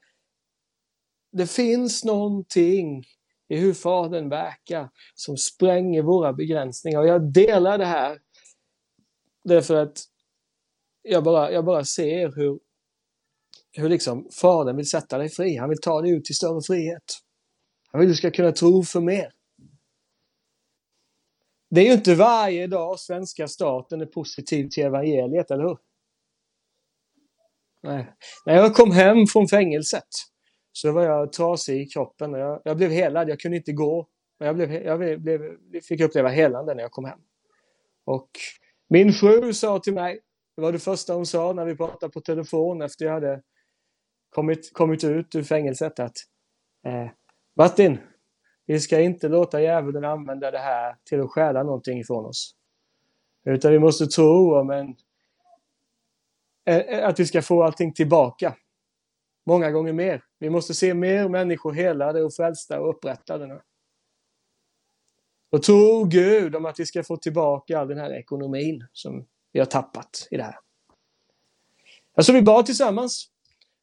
[1.32, 3.04] det finns någonting
[3.48, 7.00] i hur Fadern verkar som spränger våra begränsningar.
[7.00, 8.18] Och jag delar det här
[9.44, 9.98] därför att
[11.02, 12.60] jag bara, jag bara ser hur,
[13.72, 15.56] hur liksom Fadern vill sätta dig fri.
[15.56, 17.04] Han vill ta dig ut till större frihet.
[17.92, 19.32] Han vill att du ska kunna tro för mer.
[21.70, 25.78] Det är ju inte varje dag svenska staten är positiv till evangeliet, eller hur?
[27.82, 28.14] Nej.
[28.46, 30.08] När jag kom hem från fängelset
[30.72, 32.34] så var jag trasig i kroppen.
[32.34, 34.08] Och jag, jag blev helad, jag kunde inte gå.
[34.38, 35.56] Men jag, blev, jag blev,
[35.88, 37.20] fick uppleva helande när jag kom hem.
[38.04, 38.30] Och
[38.88, 40.20] min fru sa till mig,
[40.56, 43.42] det var det första hon sa när vi pratade på telefon efter jag hade
[44.30, 46.16] kommit, kommit ut ur fängelset att
[46.86, 47.10] eh,
[47.56, 47.98] Martin,
[48.66, 52.54] vi ska inte låta djävulen använda det här till att stjäla någonting ifrån oss.
[53.44, 54.96] Utan vi måste tro om en,
[56.64, 58.56] eh, att vi ska få allting tillbaka.
[59.46, 60.24] Många gånger mer.
[60.38, 63.60] Vi måste se mer människor helade och frälsta och upprättade nu.
[65.50, 69.58] Och tro Gud om att vi ska få tillbaka all den här ekonomin som vi
[69.58, 70.58] har tappat i det här.
[72.16, 73.26] Alltså vi bad tillsammans.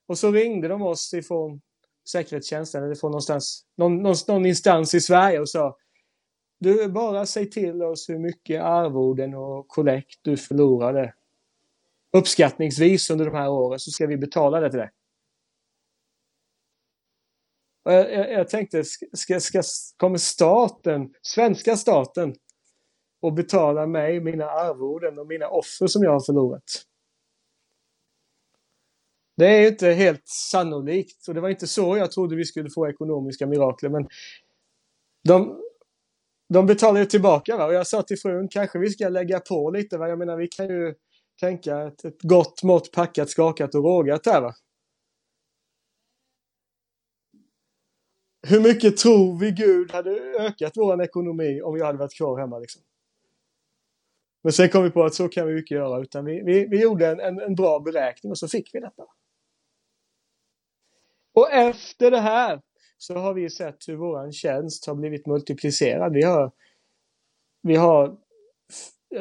[0.07, 1.61] Och så ringde de oss ifrån
[2.09, 5.77] säkerhetstjänsten eller från någonstans, någon, någon, någon instans i Sverige och sa
[6.59, 11.13] du, bara säg till oss hur mycket arvoden och kollekt du förlorade
[12.17, 14.89] uppskattningsvis under de här åren så ska vi betala det till dig.
[17.83, 19.61] Jag, jag, jag, tänkte, ska, ska,
[19.97, 22.35] kommer staten, svenska staten,
[23.21, 26.63] och betala mig mina arvoden och mina offer som jag har förlorat?
[29.37, 32.89] Det är inte helt sannolikt och det var inte så jag trodde vi skulle få
[32.89, 34.07] ekonomiska mirakler men
[35.23, 35.61] de,
[36.53, 37.65] de betalar ju tillbaka va?
[37.65, 40.09] och jag sa till frun kanske vi ska lägga på lite va?
[40.09, 40.93] Jag menar vi kan ju
[41.39, 44.53] tänka ett, ett gott mått packat, skakat och rågat här va.
[48.47, 52.59] Hur mycket tror vi Gud hade ökat vår ekonomi om vi hade varit kvar hemma
[52.59, 52.81] liksom?
[54.47, 56.81] Men sen kom vi på att så kan vi inte göra utan vi, vi, vi
[56.81, 59.03] gjorde en, en, en bra beräkning och så fick vi detta.
[61.33, 62.61] Och efter det här
[62.97, 66.13] så har vi sett hur våran tjänst har blivit multiplicerad.
[66.13, 66.51] Vi har,
[67.61, 68.17] vi har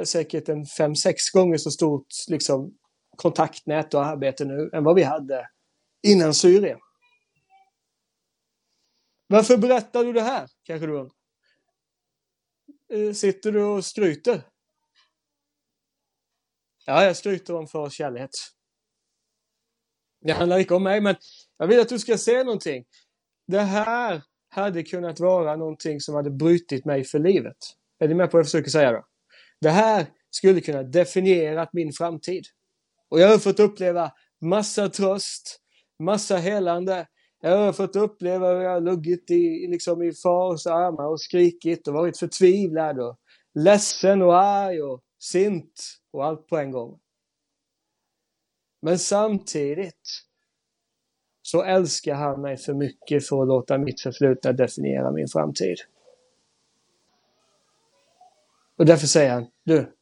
[0.05, 2.79] säkert en fem sex gånger så stort liksom,
[3.17, 5.49] kontaktnät och arbete nu än vad vi hade
[6.03, 6.79] innan Syrien.
[9.27, 10.49] Varför berättar du det här?
[10.63, 11.17] Kanske du undrar.
[12.93, 14.43] Eh, sitter du och skryter?
[16.87, 18.31] Ja, jag skryter om förkärlighet.
[20.21, 21.17] Det handlar inte om mig, men
[21.59, 22.85] jag vill att du ska se någonting.
[23.47, 27.57] Det här hade kunnat vara någonting som hade brutit mig för livet.
[27.99, 29.05] Är ni med på vad jag försöker säga då?
[29.61, 32.45] Det här skulle kunna definiera min framtid.
[33.11, 35.61] Och jag har fått uppleva massa tröst,
[36.03, 37.07] massa helande.
[37.41, 41.89] Jag har fått uppleva hur jag har luggit i, liksom i fars armar och skrikit
[41.89, 43.17] och varit förtvivlad och
[43.55, 47.01] ledsen och arg och sint och allt på en gång.
[48.83, 50.27] Men samtidigt
[51.43, 55.77] så älskar han mig för mycket för att låta mitt förflutna definiera min framtid.
[58.77, 59.97] Och därför säger han, du,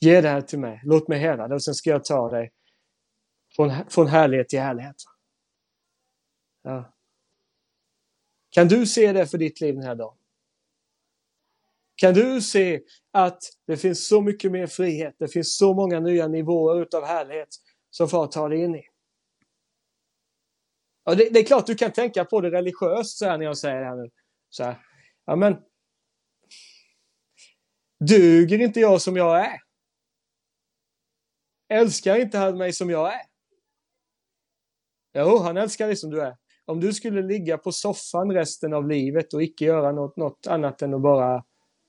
[0.00, 2.52] ge det här till mig, låt mig hela det och sen ska jag ta dig
[3.56, 4.96] från, från härlighet till härlighet.
[6.62, 6.92] Ja.
[8.50, 10.17] Kan du se det för ditt liv den här dagen?
[11.98, 12.80] Kan du se
[13.12, 17.48] att det finns så mycket mer frihet, det finns så många nya nivåer utav härlighet
[17.90, 18.82] som far tar dig in i?
[21.04, 23.58] Ja, det, det, är klart du kan tänka på det religiöst så här när jag
[23.58, 24.10] säger det här nu.
[24.48, 24.76] Så här.
[25.24, 25.56] Ja, men
[28.00, 29.58] duger inte jag som jag är?
[31.68, 33.22] Älskar inte han mig som jag är?
[35.14, 36.36] Jo, han älskar dig som du är.
[36.64, 40.82] Om du skulle ligga på soffan resten av livet och icke göra något, något annat
[40.82, 41.44] än att bara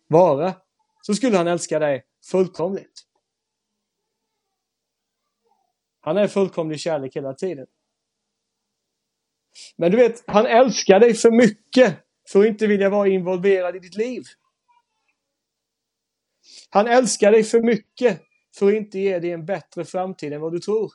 [0.10, 0.56] vara,
[1.02, 3.06] så skulle han älska dig fullkomligt.
[6.02, 7.68] Han är fullkomlig kärlek hela tiden.
[9.76, 11.96] Men du vet, han älskar dig för mycket
[12.30, 14.24] för att inte vilja vara involverad i ditt liv.
[16.70, 18.22] Han älskar dig för mycket
[18.56, 20.92] för att inte ge dig en bättre framtid än vad du tror.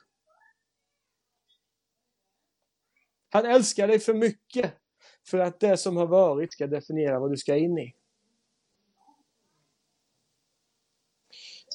[3.29, 4.73] Han älskar dig för mycket
[5.27, 7.95] för att det som har varit ska definiera vad du ska in i.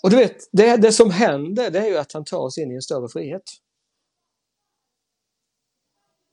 [0.02, 2.72] Och du vet, det, det som händer det är ju att han tar oss in
[2.72, 3.42] i en större frihet.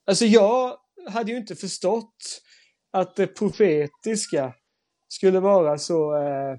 [0.05, 0.77] Alltså jag
[1.09, 2.41] hade ju inte förstått
[2.91, 4.53] att det profetiska
[5.07, 6.15] skulle vara så...
[6.15, 6.57] Eh,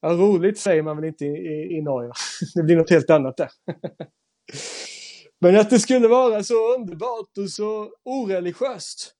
[0.00, 2.12] ja, roligt säger man väl inte i, i, i Norge.
[2.54, 3.50] Det blir något helt annat där.
[5.40, 9.15] Men att det skulle vara så underbart och så oreligiöst.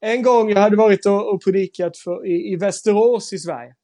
[0.00, 3.74] En gång jag hade varit och, och predikat för, i, i Västerås i Sverige.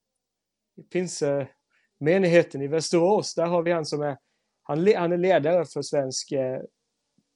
[0.76, 3.34] I pinsemenigheten i Västerås.
[3.34, 4.16] Där har vi han som är,
[4.62, 6.60] han, han är ledare för svensk eh,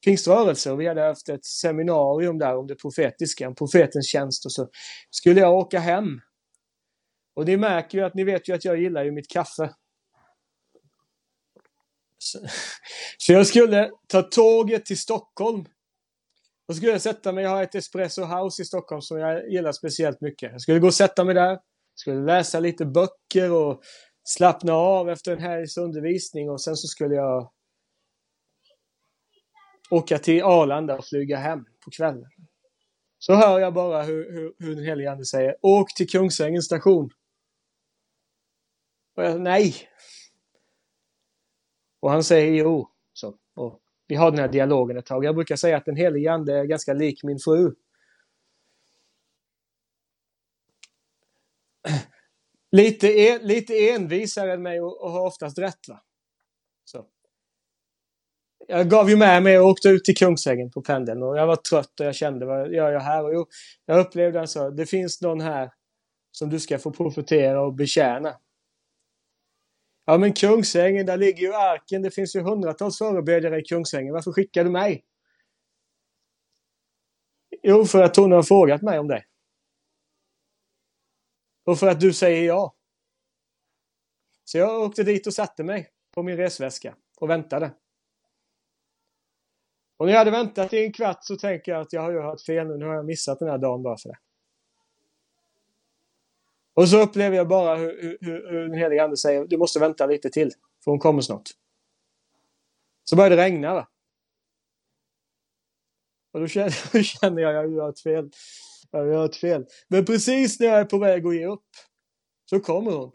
[0.04, 4.52] pingströrelse och vi hade haft ett seminarium där om det profetiska, om profetens tjänst och
[4.52, 4.68] så
[5.10, 6.20] skulle jag åka hem.
[7.34, 9.74] Och ni märker ju att ni vet ju att jag gillar ju mitt kaffe.
[12.18, 12.38] Så,
[13.18, 15.64] så jag skulle ta tåget till Stockholm.
[16.70, 19.72] Då skulle jag sätta mig, jag har ett Espresso House i Stockholm som jag gillar
[19.72, 20.52] speciellt mycket.
[20.52, 21.58] Jag skulle gå och sätta mig där,
[21.94, 23.82] skulle läsa lite böcker och
[24.24, 27.52] slappna av efter en helgs undervisning och sen så skulle jag
[29.90, 32.30] åka till Arlanda och flyga hem på kvällen.
[33.18, 37.10] Så hör jag bara hur, hur, hur den helige Ande säger Åk till Kungsängens station.
[39.16, 39.74] Och jag, nej.
[42.00, 42.90] Och han säger jo.
[43.12, 43.80] Så, och
[44.10, 45.24] vi har den här dialogen ett tag.
[45.24, 47.74] Jag brukar säga att den helige Ande är ganska lik min fru.
[52.72, 55.88] Lite, en, lite envisare än mig och, och har oftast rätt.
[55.88, 56.02] Va?
[56.84, 57.06] Så.
[58.68, 61.56] Jag gav ju med mig och åkte ut till Kungsängen på pendeln och jag var
[61.56, 63.24] trött och jag kände vad gör jag här?
[63.24, 63.46] Och jo,
[63.86, 65.72] jag upplevde alltså, det finns någon här
[66.32, 68.34] som du ska få profetera och betjäna.
[70.10, 72.02] Ja men Kungsängen, där ligger ju arken.
[72.02, 74.14] Det finns ju hundratals förebedjare i Kungsängen.
[74.14, 75.04] Varför skickar du mig?
[77.62, 79.24] Jo, för att hon har frågat mig om det.
[81.64, 82.74] Och för att du säger ja.
[84.44, 87.74] Så jag åkte dit och satte mig på min resväska och väntade.
[89.96, 92.20] Och när jag hade väntat i en kvart så tänker jag att jag har ju
[92.20, 92.76] hört fel nu.
[92.76, 94.18] Nu har jag missat den här dagen bara för det.
[96.80, 100.06] Och så upplever jag bara hur, hur, hur den helige Ande säger du måste vänta
[100.06, 100.50] lite till,
[100.84, 101.50] för hon kommer snart.
[103.04, 103.74] Så börjar det regna.
[103.74, 103.88] Va?
[106.32, 108.30] Och då känner, då känner jag att jag har ett fel.
[108.90, 109.66] Jag har ett fel.
[109.88, 111.68] Men precis när jag är på väg att ge upp
[112.50, 113.12] så kommer hon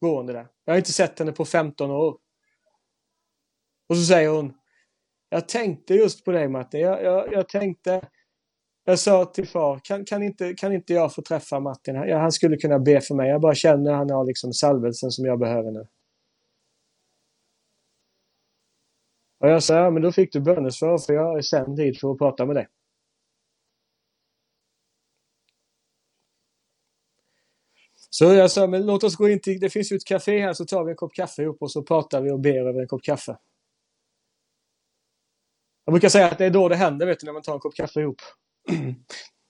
[0.00, 0.48] gående där.
[0.64, 2.18] Jag har inte sett henne på 15 år.
[3.88, 4.54] Och så säger hon
[5.28, 6.80] Jag tänkte just på dig Martin.
[6.80, 8.08] Jag, jag, jag tänkte
[8.84, 11.96] jag sa till far, kan, kan, inte, kan inte jag få träffa Martin?
[11.96, 13.30] Han, han skulle kunna be för mig.
[13.30, 15.86] Jag bara känner att han har liksom salvelsen som jag behöver nu.
[19.40, 22.12] Och jag sa, ja men då fick du bönesvar för jag är sänd hit för
[22.12, 22.68] att prata med dig.
[28.10, 30.52] Så jag sa, men låt oss gå in till, det finns ju ett café här
[30.52, 32.88] så tar vi en kopp kaffe ihop och så pratar vi och ber över en
[32.88, 33.36] kopp kaffe.
[35.84, 37.60] Jag brukar säga att det är då det händer, vet du, när man tar en
[37.60, 38.20] kopp kaffe ihop.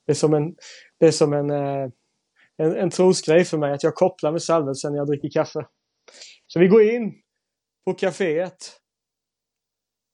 [0.06, 0.54] Det är som en,
[1.00, 1.88] det är som en, eh,
[2.56, 5.66] en, en trosgrej för mig att jag kopplar med salvelsen när jag dricker kaffe.
[6.46, 7.14] Så vi går in
[7.84, 8.80] på kaféet.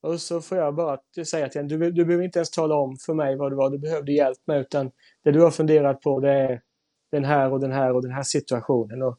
[0.03, 2.97] Och så får jag bara säga till henne, du, du behöver inte ens tala om
[3.07, 4.91] för mig vad det var du behövde hjälp med utan
[5.25, 6.63] det du har funderat på det är
[7.13, 9.03] den här och den här och den här situationen.
[9.03, 9.19] Och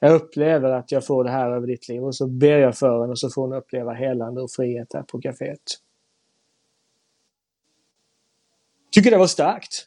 [0.00, 3.00] jag upplever att jag får det här över ditt liv och så ber jag för
[3.00, 5.58] henne och så får hon uppleva helande och frihet här på kaféet.
[8.90, 9.86] Tycker det var starkt.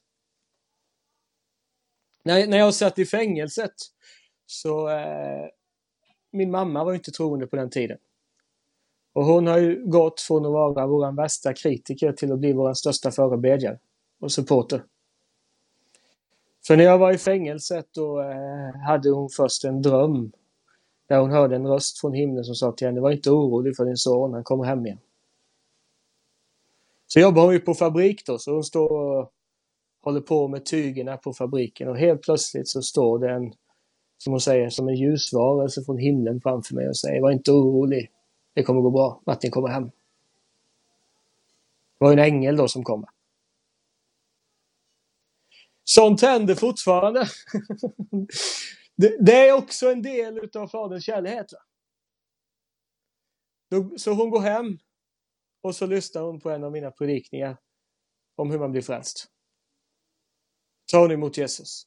[2.23, 3.73] När, när jag satt i fängelset
[4.45, 5.47] så eh,
[6.31, 7.97] min mamma var inte troende på den tiden.
[9.13, 12.73] Och hon har ju gått från att vara vår värsta kritiker till att bli vår
[12.73, 13.79] största förebedjare
[14.19, 14.83] och supporter.
[16.67, 20.31] För när jag var i fängelset då eh, hade hon först en dröm
[21.07, 23.85] där hon hörde en röst från himlen som sa till henne, var inte orolig för
[23.85, 24.99] din son, han kommer hem igen.
[27.13, 29.31] Så jobbar hon ju på fabrik då, så hon står och
[30.01, 33.53] håller på med tygerna på fabriken och helt plötsligt så står det en,
[34.17, 38.11] som hon säger, som en ljusvarelse från himlen framför mig och säger var inte orolig.
[38.53, 39.21] Det kommer gå bra.
[39.25, 39.83] Martin kommer hem.
[41.99, 43.09] Det var en ängel då som kommer.
[45.83, 47.27] Sånt händer fortfarande.
[48.95, 51.45] det, det, är också en del utav Faderns kärlek.
[53.97, 54.77] Så hon går hem
[55.63, 57.57] och så lyssnar hon på en av mina predikningar
[58.35, 59.27] om hur man blir frälst.
[60.91, 61.83] Tar hon emot Jesus.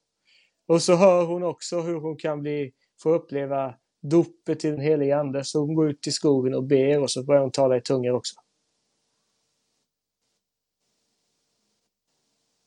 [0.68, 2.72] Och så hör hon också hur hon kan bli,
[3.02, 5.44] få uppleva dopet till den helige Ande.
[5.44, 8.12] Så hon går ut i skogen och ber och så börjar hon tala i tungor
[8.12, 8.34] också.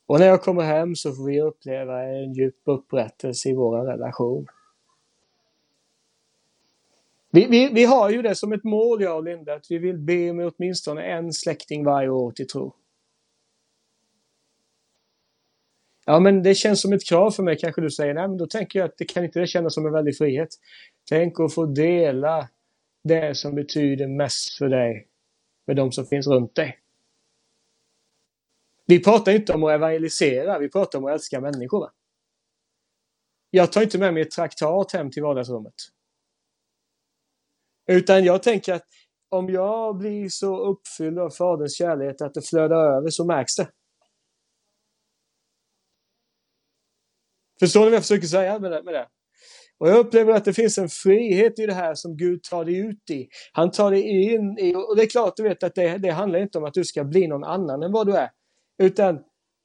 [0.06, 4.46] Och när jag kommer hem så får vi uppleva en djup upprättelse i vår relation.
[7.30, 9.98] Vi, vi, vi har ju det som ett mål, jag och Linda, att vi vill
[9.98, 12.74] be med åtminstone en släkting varje år till tro.
[16.06, 18.14] Ja, men det känns som ett krav för mig, kanske du säger.
[18.14, 20.48] Nej, men då tänker jag att det kan inte det kännas som en väldig frihet.
[21.08, 22.48] Tänk att få dela
[23.04, 25.06] det som betyder mest för dig
[25.66, 26.78] med de som finns runt dig.
[28.86, 31.80] Vi pratar inte om att evangelisera, vi pratar om att älska människor.
[31.80, 31.92] Va?
[33.50, 35.74] Jag tar inte med mig ett traktat hem till vardagsrummet.
[37.90, 38.84] Utan jag tänker att
[39.28, 43.68] om jag blir så uppfylld av Faderns kärlek att det flödar över så märks det.
[47.60, 48.82] Förstår ni vad jag försöker säga med det?
[48.82, 49.06] Med det?
[49.78, 52.78] Och jag upplever att det finns en frihet i det här som Gud tar dig
[52.78, 53.28] ut i.
[53.52, 56.38] Han tar dig in i, och det är klart du vet att det, det handlar
[56.38, 58.30] inte om att du ska bli någon annan än vad du är.
[58.78, 59.18] Utan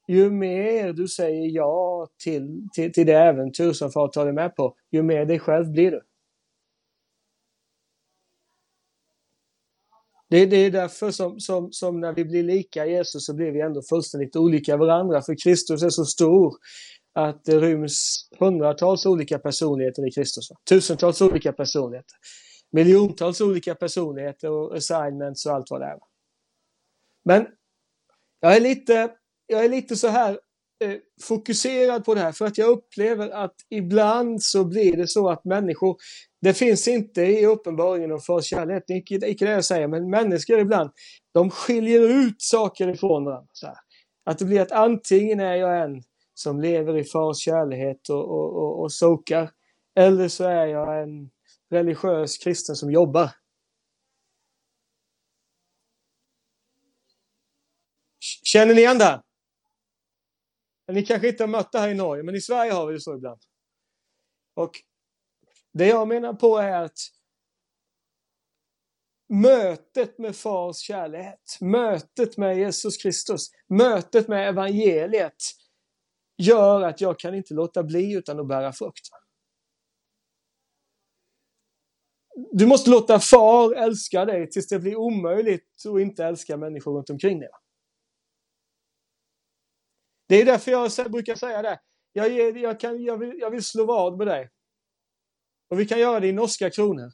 [0.07, 4.55] ju mer du säger ja till, till, till det äventyr som far tar dig med
[4.55, 6.01] på, ju mer dig själv blir du.
[10.29, 13.61] Det, det är därför som, som, som när vi blir lika Jesus så blir vi
[13.61, 15.21] ändå fullständigt olika varandra.
[15.21, 16.55] För Kristus är så stor
[17.13, 20.49] att det ryms hundratals olika personligheter i Kristus.
[20.69, 22.17] Tusentals olika personligheter.
[22.71, 25.99] Miljontals olika personligheter och assignments och allt vad det är.
[27.25, 27.47] Men
[28.39, 29.11] jag är lite,
[29.47, 30.39] jag är lite så här
[30.85, 35.29] Eh, fokuserad på det här för att jag upplever att ibland så blir det så
[35.29, 35.97] att människor,
[36.41, 39.87] det finns inte i uppenbaringen och för kärlek, det är inte, inte det jag säger,
[39.87, 40.91] men människor ibland,
[41.33, 43.47] de skiljer ut saker ifrån varandra.
[43.53, 43.75] Så här.
[44.25, 48.55] Att det blir att antingen är jag en som lever i fars kärlek och, och,
[48.55, 49.51] och, och sokar.
[49.95, 51.29] Eller så är jag en
[51.71, 53.29] religiös kristen som jobbar.
[58.43, 59.21] Känner ni igen det?
[60.87, 62.99] Ni kanske inte har mött det här i Norge, men i Sverige har vi det
[62.99, 63.41] så ibland.
[64.55, 64.71] Och
[65.73, 66.97] det jag menar på är att
[69.33, 75.35] mötet med fars kärlek, mötet med Jesus Kristus, mötet med evangeliet
[76.37, 79.09] gör att jag kan inte låta bli utan att bära frukt.
[82.51, 87.09] Du måste låta far älska dig tills det blir omöjligt att inte älska människor runt
[87.09, 87.49] omkring dig.
[90.27, 91.79] Det är därför jag brukar säga det.
[92.13, 94.49] Jag, jag, kan, jag, vill, jag vill slå vad med dig.
[95.69, 97.11] Och vi kan göra det i norska kronor.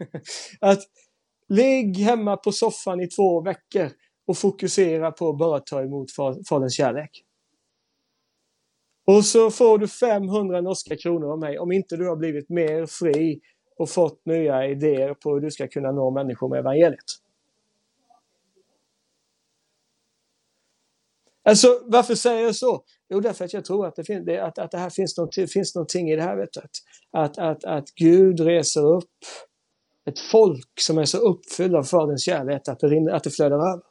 [0.60, 0.80] att
[1.48, 3.90] ligg hemma på soffan i två veckor
[4.26, 6.06] och fokusera på att bara ta emot
[6.48, 7.24] Faderns kärlek.
[9.06, 12.86] Och så får du 500 norska kronor av mig om inte du har blivit mer
[12.86, 13.40] fri
[13.78, 17.04] och fått nya idéer på hur du ska kunna nå människor med evangeliet.
[21.48, 22.84] Alltså varför säger jag så?
[23.08, 25.74] Jo, därför att jag tror att det, fin- att, att det här finns, något, finns
[25.74, 26.36] någonting i det här.
[26.36, 26.60] Vet du?
[27.18, 29.10] Att, att, att Gud reser upp
[30.10, 33.56] ett folk som är så uppfylld av Faderns kärlek att det, rinner, att det flödar
[33.56, 33.82] över.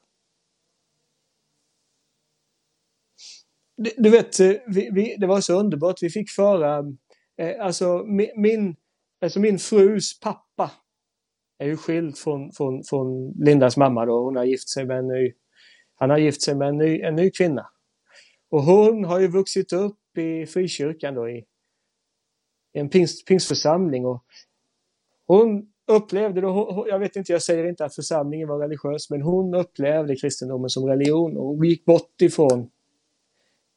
[3.98, 5.96] Du vet, eh, vi, vi, det var så underbart.
[6.02, 6.78] Vi fick föra,
[7.42, 8.04] eh, alltså
[8.36, 8.76] min,
[9.22, 10.72] alltså min frus pappa
[11.58, 14.24] är ju skild från, från, från Lindas mamma då.
[14.24, 15.34] Hon har gift sig med en ny,
[15.98, 17.70] han har gift sig med en ny, en ny kvinna.
[18.50, 21.38] Och hon har ju vuxit upp i frikyrkan då i,
[22.74, 24.24] i en pingst, pingstförsamling och
[25.28, 29.56] hon upplevde då, jag vet inte, jag säger inte att församlingen var religiös, men hon
[29.56, 32.70] upplevde kristendomen som religion och gick bort ifrån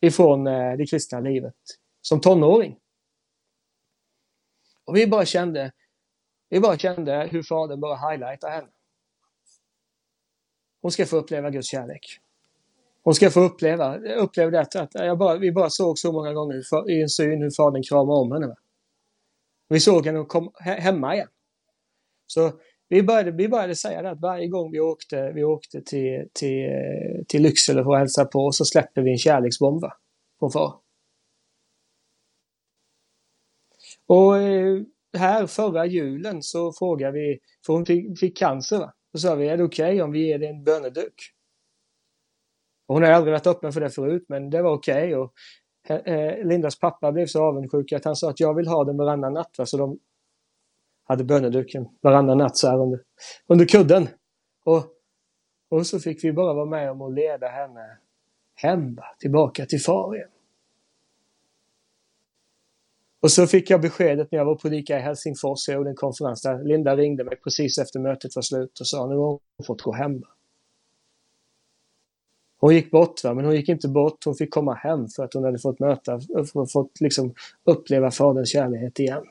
[0.00, 1.54] ifrån eh, det kristna livet
[2.00, 2.78] som tonåring.
[4.84, 5.72] Och vi bara kände,
[6.48, 8.68] vi bara kände hur Fadern bara highlightade henne.
[10.82, 12.20] Hon ska få uppleva Guds kärlek.
[13.02, 16.90] Hon ska få uppleva, uppleva det att jag bara, vi bara såg så många gånger
[16.90, 18.54] i en syn hur Fadern kramar om henne.
[19.68, 21.28] Vi såg henne kom hemma igen.
[22.26, 22.52] Så
[22.88, 26.70] vi började, vi började säga det att varje gång vi åkte, vi åkte till, till,
[27.28, 29.84] till Lycksele för att hälsa på så släpper vi en kärleksbomb
[30.38, 30.74] från far.
[34.06, 34.82] Och eh,
[35.18, 38.94] här förra julen så frågade vi, för hon fick, fick cancer, va?
[39.12, 41.32] Då sa vi, är det okej okay om vi ger dig en böneduk?
[42.92, 45.14] hon har aldrig varit öppen för det förut, men det var okej.
[45.14, 45.14] Okay.
[45.14, 45.32] Och
[46.06, 48.96] eh, eh, Lindas pappa blev så avundsjuk att han sa att jag vill ha den
[48.96, 49.58] varannan natt.
[49.58, 49.66] Va?
[49.66, 49.98] Så de
[51.04, 53.00] hade böneduken varannan natt så här under,
[53.46, 54.08] under kudden.
[54.64, 54.84] Och,
[55.70, 57.98] och så fick vi bara vara med om att leda henne
[58.54, 60.28] hem, tillbaka till far igen.
[63.20, 65.96] Och så fick jag beskedet när jag var på predika i Helsingfors, jag gjorde en
[65.96, 66.64] konferens där.
[66.64, 69.92] Linda ringde mig precis efter mötet var slut och sa nu har hon fått gå
[69.92, 70.22] hem.
[72.60, 73.34] Hon gick bort, va?
[73.34, 74.24] men hon gick inte bort.
[74.24, 76.20] Hon fick komma hem för att hon hade fått möta,
[76.72, 79.24] fått liksom uppleva Faderns kärlek igen.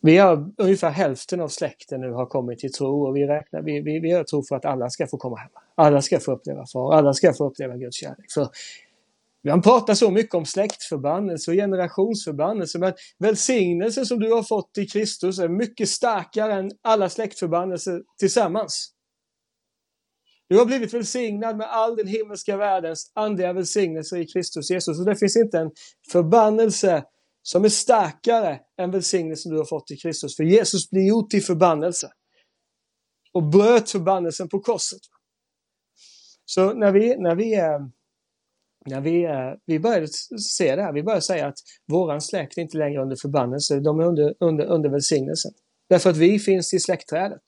[0.00, 3.80] Vi har ungefär hälften av släkten nu har kommit till tro och vi räknar, vi,
[3.80, 5.50] vi, vi har tro för att alla ska få komma hem.
[5.74, 8.30] Alla ska få uppleva far, alla ska få uppleva Guds kärlek.
[8.34, 8.48] För
[9.48, 14.86] man pratar så mycket om släktförbannelse och generationsförbannelse, men välsignelsen som du har fått i
[14.86, 18.92] Kristus är mycket starkare än alla släktförbannelser tillsammans.
[20.48, 24.98] Du har blivit välsignad med all den himmelska världens andliga välsignelse i Kristus Jesus.
[24.98, 25.70] Och det finns inte en
[26.12, 27.04] förbannelse
[27.42, 30.36] som är starkare än välsignelsen du har fått i Kristus.
[30.36, 32.10] För Jesus blir gjort till förbannelse.
[33.32, 35.00] Och bröt förbannelsen på korset.
[36.44, 37.78] Så när vi, när vi, eh,
[38.86, 40.08] när vi, eh, vi började
[40.38, 44.00] se det här, vi började säga att våran släkt är inte längre under förbannelse, de
[44.00, 45.52] är under, under, under välsignelsen.
[45.88, 47.42] Därför att vi finns i släktträdet.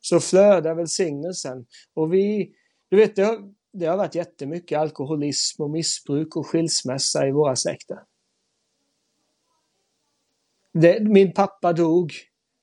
[0.00, 1.66] Så flödar välsignelsen.
[1.94, 2.52] Och vi,
[2.90, 3.38] du vet, det har,
[3.72, 7.98] det har varit jättemycket alkoholism och missbruk och skilsmässa i våra släkter.
[10.72, 12.12] Det, min pappa dog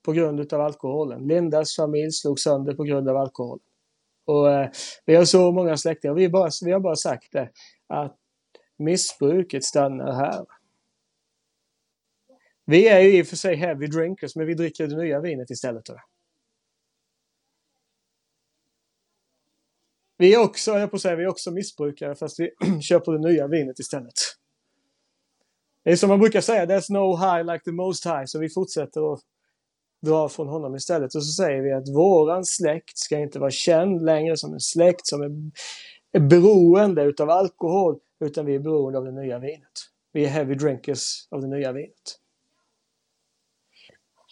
[0.05, 1.27] på grund av alkoholen.
[1.27, 3.59] Lindas familj slog sönder på grund av alkohol.
[4.25, 4.69] Och eh,
[5.05, 6.13] vi har så många släktingar.
[6.13, 7.49] Vi, bara, vi har bara sagt det
[7.88, 8.17] att
[8.77, 10.45] missbruket stannar här.
[12.65, 15.49] Vi är ju i och för sig heavy drinkers, men vi dricker det nya vinet
[15.49, 15.86] istället.
[15.86, 15.99] Då.
[20.17, 23.19] Vi är också, jag på att säga, vi är också missbrukare fast vi köper det
[23.19, 24.13] nya vinet istället.
[25.83, 28.49] Det är som man brukar säga, there's no high like the most high, så vi
[28.49, 29.19] fortsätter att
[30.01, 31.15] dra från honom istället.
[31.15, 35.07] Och så säger vi att våran släkt ska inte vara känd längre som en släkt
[35.07, 35.29] som är
[36.20, 39.72] beroende utav alkohol, utan vi är beroende av det nya vinet.
[40.13, 42.20] Vi är heavy drinkers av det nya vinet.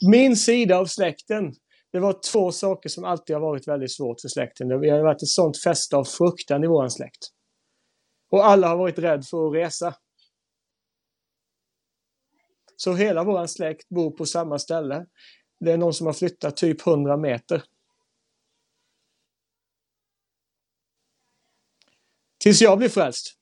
[0.09, 1.53] Min sida av släkten,
[1.91, 4.79] det var två saker som alltid har varit väldigt svårt för släkten.
[4.79, 7.27] Vi har varit ett sånt fäste av fruktan i våran släkt.
[8.31, 9.95] Och alla har varit rädda för att resa.
[12.75, 15.05] Så hela våran släkt bor på samma ställe.
[15.59, 17.63] Det är någon som har flyttat typ 100 meter.
[22.43, 23.33] Tills jag blir frälst.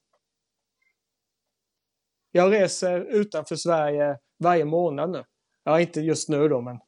[2.32, 5.24] Jag reser utanför Sverige varje månad nu.
[5.64, 6.80] Ja, inte just nu då, men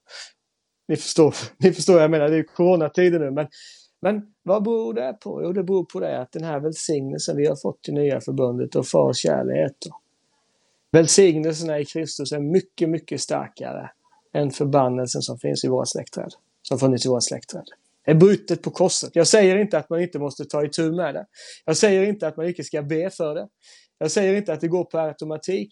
[0.88, 2.30] ni förstår, ni förstår jag menar.
[2.30, 3.48] Det är coronatider nu, men,
[4.02, 5.44] men vad beror det på?
[5.44, 8.76] Jo, det beror på det att den här välsignelsen vi har fått i nya förbundet
[8.76, 9.76] och fars kärlek
[10.92, 13.92] Välsignelserna i Kristus är mycket, mycket starkare
[14.34, 16.34] än förbannelsen som finns i våra släktträd.
[16.62, 17.66] Som funnits i våra släktträd.
[18.06, 19.16] Det är brutet på korset.
[19.16, 21.26] Jag säger inte att man inte måste ta itu med det.
[21.66, 23.48] Jag säger inte att man inte ska be för det.
[23.98, 25.70] Jag säger inte att det går på automatik.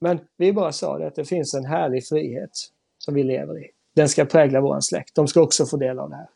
[0.00, 2.50] Men vi bara sa det att det finns en härlig frihet
[2.98, 3.70] som vi lever i.
[3.96, 5.14] Den ska prägla vår släkt.
[5.14, 6.28] De ska också få del av det här.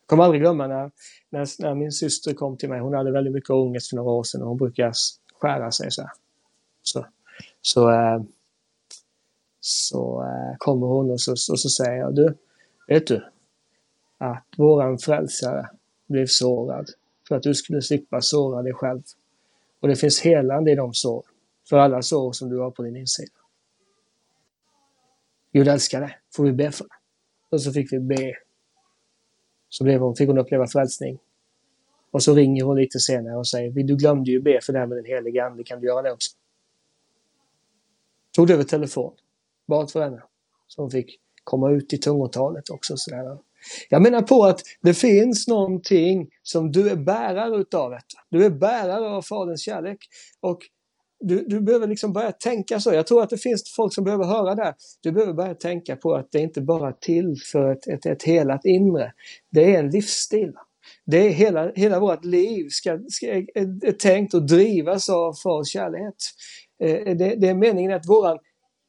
[0.00, 0.90] Jag kommer aldrig glömma när,
[1.30, 2.80] när, när, min syster kom till mig.
[2.80, 4.92] Hon hade väldigt mycket ångest för några år sedan och hon brukar
[5.40, 6.10] skära sig så här.
[6.82, 7.06] Så,
[7.60, 8.22] så, äh,
[9.60, 12.34] så äh, kommer hon och så, och så säger jag, du,
[12.88, 13.33] vet du
[14.30, 15.70] att våran frälsare
[16.06, 16.90] blev sårad
[17.28, 19.02] för att du skulle slippa såra dig själv.
[19.80, 21.24] Och det finns helande i de sår,
[21.68, 23.38] för alla sår som du har på din insida.
[25.52, 26.94] Gud älskar det, får vi be för det.
[27.50, 28.32] Och så fick vi be.
[29.68, 31.18] Så blev hon, fick hon uppleva frälsning.
[32.10, 34.86] Och så ringer hon lite senare och säger, du glömde ju be för det här
[34.86, 36.30] med den helige Ande, kan du göra det också?
[38.32, 39.14] Tog det över telefon.
[39.66, 40.22] Bad för henne.
[40.66, 42.96] Så hon fick komma ut i tungotalet också.
[42.96, 43.38] Sådär.
[43.88, 48.18] Jag menar på att det finns någonting som du är bärare utav detta.
[48.30, 49.98] Du är bärare av Faderns kärlek.
[50.40, 50.58] Och
[51.20, 52.94] du, du behöver liksom börja tänka så.
[52.94, 54.74] Jag tror att det finns folk som behöver höra det.
[55.02, 58.22] Du behöver börja tänka på att det inte bara är till för ett, ett, ett
[58.22, 59.12] helat inre.
[59.50, 60.52] Det är en livsstil.
[61.06, 65.68] Det är hela, hela vårt liv ska, ska, är, är tänkt att drivas av Fars
[65.68, 66.14] kärlek.
[66.82, 68.38] Eh, det, det, är meningen att våran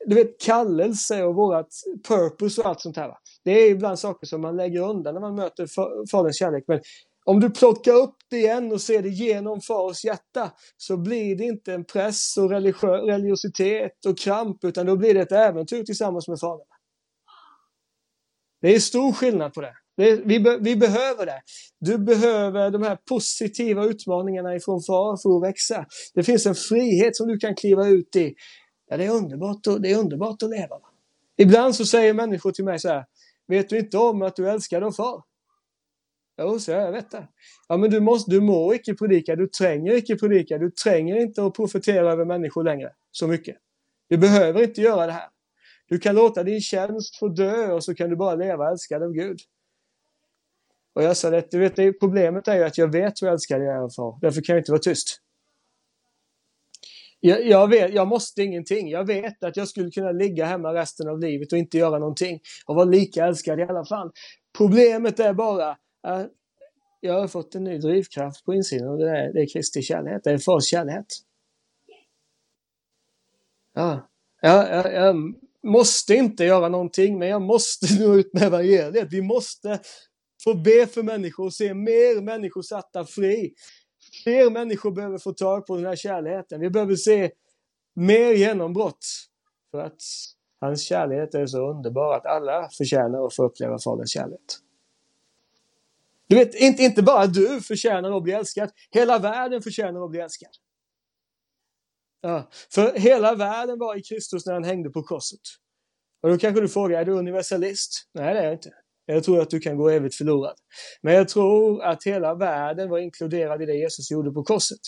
[0.06, 1.70] du vet, kallelse och vårat
[2.08, 3.08] purpose och allt sånt här.
[3.08, 3.18] Va?
[3.44, 5.68] Det är ibland saker som man lägger undan när man möter
[6.12, 6.64] Faderns kärlek.
[6.68, 6.80] Men
[7.26, 11.44] om du plockar upp det igen och ser det genom Fars hjärta så blir det
[11.44, 16.40] inte en press och religiositet och kramp utan då blir det ett äventyr tillsammans med
[16.40, 16.68] Fadern.
[18.62, 19.74] Det är stor skillnad på det.
[19.98, 21.42] det vi, be, vi behöver det.
[21.80, 25.86] Du behöver de här positiva utmaningarna ifrån Far för att växa.
[26.14, 28.34] Det finns en frihet som du kan kliva ut i.
[28.88, 30.80] Ja, det är underbart, och, det är underbart att leva.
[31.38, 33.06] Ibland så säger människor till mig så här.
[33.48, 35.24] Vet du inte om att du älskar din far?
[36.38, 37.28] Jo, så jag vet det.
[37.68, 41.46] Ja, men du, måste, du må icke predika, du tränger icke predika, du tränger inte
[41.46, 43.58] att profetera över människor längre så mycket.
[44.10, 45.30] Du behöver inte göra det här.
[45.88, 49.12] Du kan låta din tjänst få dö och så kan du bara leva älskad av
[49.12, 49.40] Gud.
[50.94, 53.76] Och jag sa det, du vet, problemet är ju att jag vet hur älskad jag
[53.76, 54.18] är av far.
[54.22, 55.22] Därför kan jag inte vara tyst.
[57.26, 58.90] Jag, jag, vet, jag måste ingenting.
[58.90, 62.40] Jag vet att jag skulle kunna ligga hemma resten av livet och inte göra någonting.
[62.66, 64.12] Och vara lika älskad i alla fall.
[64.58, 66.32] Problemet är bara att
[67.00, 70.22] jag har fått en ny drivkraft på insidan och det är, det är Kristi kärlek.
[70.24, 71.06] Det är fars kärlek.
[73.74, 74.10] Ja,
[74.42, 75.16] jag, jag, jag
[75.64, 79.08] måste inte göra någonting, men jag måste nå ut med evangeliet.
[79.12, 79.80] Vi måste
[80.44, 83.54] få be för människor och se mer människor satta fri.
[84.24, 86.62] Fler människor behöver få tag på den här kärleken.
[86.62, 87.32] Vi behöver se
[87.94, 89.06] mer genombrott.
[89.72, 90.02] För att
[90.60, 94.42] hans kärlek är så underbar att alla förtjänar att få uppleva Faderns kärlek.
[96.28, 100.20] Du vet, inte, inte bara du förtjänar att bli älskad, hela världen förtjänar att bli
[100.20, 100.50] älskad.
[102.22, 105.40] Ja, för hela världen var i Kristus när han hängde på korset.
[106.22, 108.10] Och då kanske du frågar, är du universalist?
[108.14, 108.74] Nej, det är jag inte.
[109.06, 110.56] Jag tror att du kan gå evigt förlorad.
[111.02, 114.80] Men jag tror att hela världen var inkluderad i det Jesus gjorde på korset.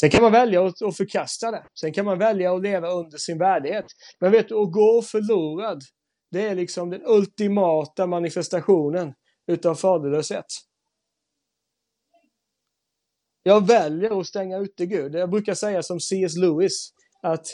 [0.00, 1.66] Sen kan man välja att, förkasta det.
[1.80, 3.86] Sen kan man välja att leva under sin värdighet.
[4.20, 5.82] Men vet du, att gå förlorad,
[6.30, 9.14] det är liksom den ultimata manifestationen
[9.46, 10.46] utav faderlöshet.
[13.42, 15.14] Jag väljer att stänga ute Gud.
[15.14, 16.36] Jag brukar säga som C.S.
[16.36, 17.46] Lewis, att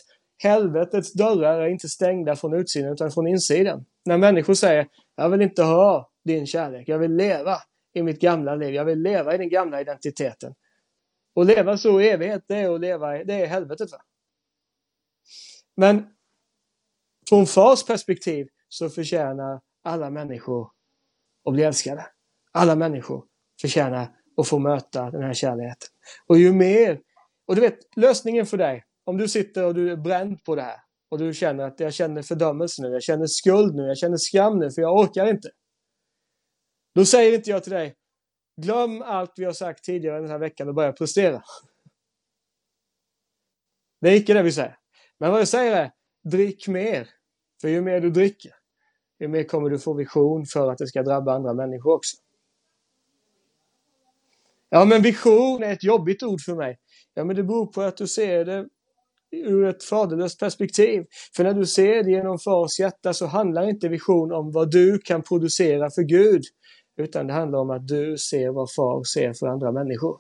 [0.43, 3.85] helvetets dörrar är inte stängda från utsidan utan från insidan.
[4.07, 7.57] När människor säger, jag vill inte ha din kärlek, jag vill leva
[7.94, 10.54] i mitt gamla liv, jag vill leva i den gamla identiteten.
[11.34, 13.92] Och leva så i evighet, det är att leva i, det är helvetet.
[13.92, 13.98] Va?
[15.76, 16.07] Men
[17.28, 20.70] från fars perspektiv så förtjänar alla människor
[21.44, 22.07] att bli älskade.
[22.52, 23.24] Alla människor
[23.61, 25.88] förtjänar att få möta den här kärleken.
[26.26, 27.00] Och ju mer,
[27.46, 30.62] och du vet, lösningen för dig, om du sitter och du är bränd på det
[30.62, 34.16] här och du känner att jag känner fördömelse nu, jag känner skuld nu, jag känner
[34.16, 35.48] skam nu för jag orkar inte.
[36.94, 37.94] Då säger inte jag till dig,
[38.62, 41.42] glöm allt vi har sagt tidigare den här veckan och börja prestera.
[44.00, 44.78] Det är icke det vi säger.
[45.18, 45.92] Men vad jag säger är,
[46.30, 47.09] drick mer.
[47.61, 48.52] För ju mer du dricker,
[49.20, 52.16] ju mer kommer du få vision för att det ska drabba andra människor också.
[54.68, 56.78] Ja, men vision är ett jobbigt ord för mig.
[57.14, 58.68] Ja, men det beror på att du ser det
[59.45, 61.05] ur ett faderlöst perspektiv.
[61.37, 64.99] För när du ser det genom fars hjärta så handlar inte vision om vad du
[64.99, 66.43] kan producera för Gud.
[66.97, 70.18] Utan det handlar om att du ser vad far ser för andra människor.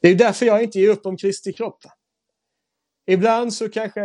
[0.00, 1.82] Det är därför jag inte ger upp om Kristi kropp.
[3.06, 4.02] Ibland så kanske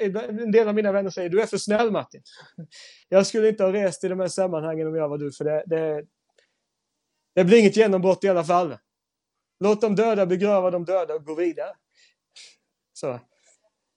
[0.00, 2.22] en del av mina vänner säger du är för snäll Martin.
[3.08, 5.64] Jag skulle inte ha rest i de här sammanhangen om jag var du för det,
[5.66, 6.04] det,
[7.34, 8.76] det blir inget genombrott i alla fall.
[9.60, 11.72] Låt de döda begrava de döda och gå vidare.
[13.00, 13.20] Så.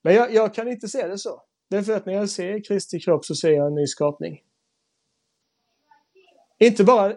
[0.04, 1.42] Men jag, jag, kan inte se det så.
[1.70, 4.40] Därför att när jag ser Kristi kropp så ser jag en ny skapning.
[6.60, 7.12] Inte bara,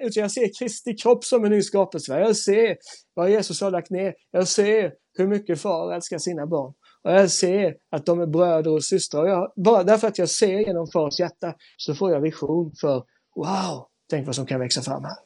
[0.00, 2.18] utan jag ser Kristi kropp som en ny skapelse.
[2.18, 2.76] Jag ser
[3.14, 4.14] vad Jesus har lagt ner.
[4.30, 6.74] Jag ser hur mycket far älskar sina barn.
[7.02, 9.22] Och jag ser att de är bröder och systrar.
[9.22, 13.04] Och jag, bara därför att jag ser genom fars hjärta så får jag vision för
[13.36, 15.16] wow, tänk vad som kan växa fram här.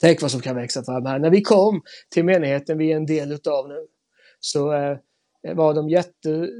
[0.00, 1.18] Tänk vad som kan växa fram här.
[1.18, 3.86] När vi kom till menigheten vi är en del utav nu
[4.40, 4.98] så eh,
[5.54, 6.50] var de jätte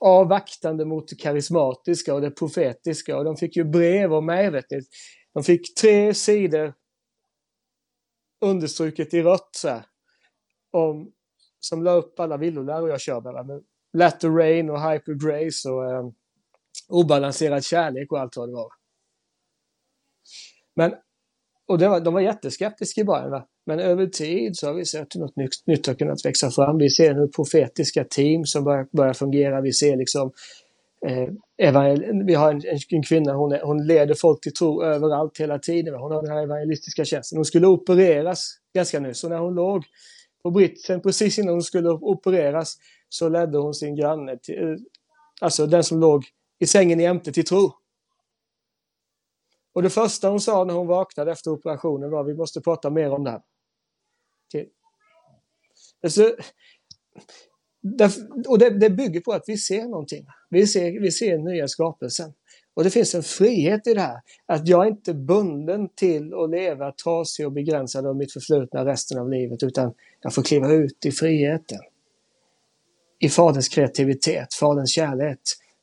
[0.00, 4.50] avvaktande mot det karismatiska och det profetiska och de fick ju brev om mig.
[4.50, 4.80] Vet ni.
[5.34, 6.74] De fick tre sidor
[8.40, 9.84] understruket i rött så här,
[10.70, 11.12] om,
[11.60, 13.46] som la upp alla villoläror jag kör med.
[13.46, 16.08] med Latter Rain och Hyper Grace och eh,
[16.88, 18.72] obalanserad kärlek och allt vad det var.
[20.74, 20.94] Men
[21.70, 23.30] och det var, de var jätteskeptiska i början.
[23.30, 23.46] Va?
[23.66, 26.78] Men över tid så har vi sett hur något nytt, nytt har kunnat växa fram.
[26.78, 29.60] Vi ser nu profetiska team som börjar, börjar fungera.
[29.60, 30.32] Vi ser liksom
[31.06, 31.28] eh,
[32.26, 35.94] vi har en, en kvinna, hon, är, hon leder folk till tro överallt hela tiden.
[35.94, 37.38] Hon har den här evangelistiska tjänsten.
[37.38, 39.84] Hon skulle opereras ganska nyss och när hon låg
[40.42, 42.76] på britsen precis innan hon skulle opereras
[43.08, 44.76] så ledde hon sin granne, till, eh,
[45.40, 46.24] alltså den som låg
[46.60, 47.72] i sängen jämte till tro.
[49.72, 53.10] Och det första hon sa när hon vaknade efter operationen var vi måste prata mer
[53.10, 53.42] om det här.
[54.50, 54.66] Till.
[56.02, 56.36] Alltså,
[58.48, 60.26] och det, det, bygger på att vi ser någonting.
[60.50, 62.32] Vi ser, vi ser nya skapelsen.
[62.74, 64.20] Och det finns en frihet i det här.
[64.46, 69.18] Att jag är inte bunden till att leva trasig och begränsad av mitt förflutna resten
[69.18, 71.78] av livet utan jag får kliva ut i friheten.
[73.18, 75.38] I Faderns kreativitet, Faderns kärlek,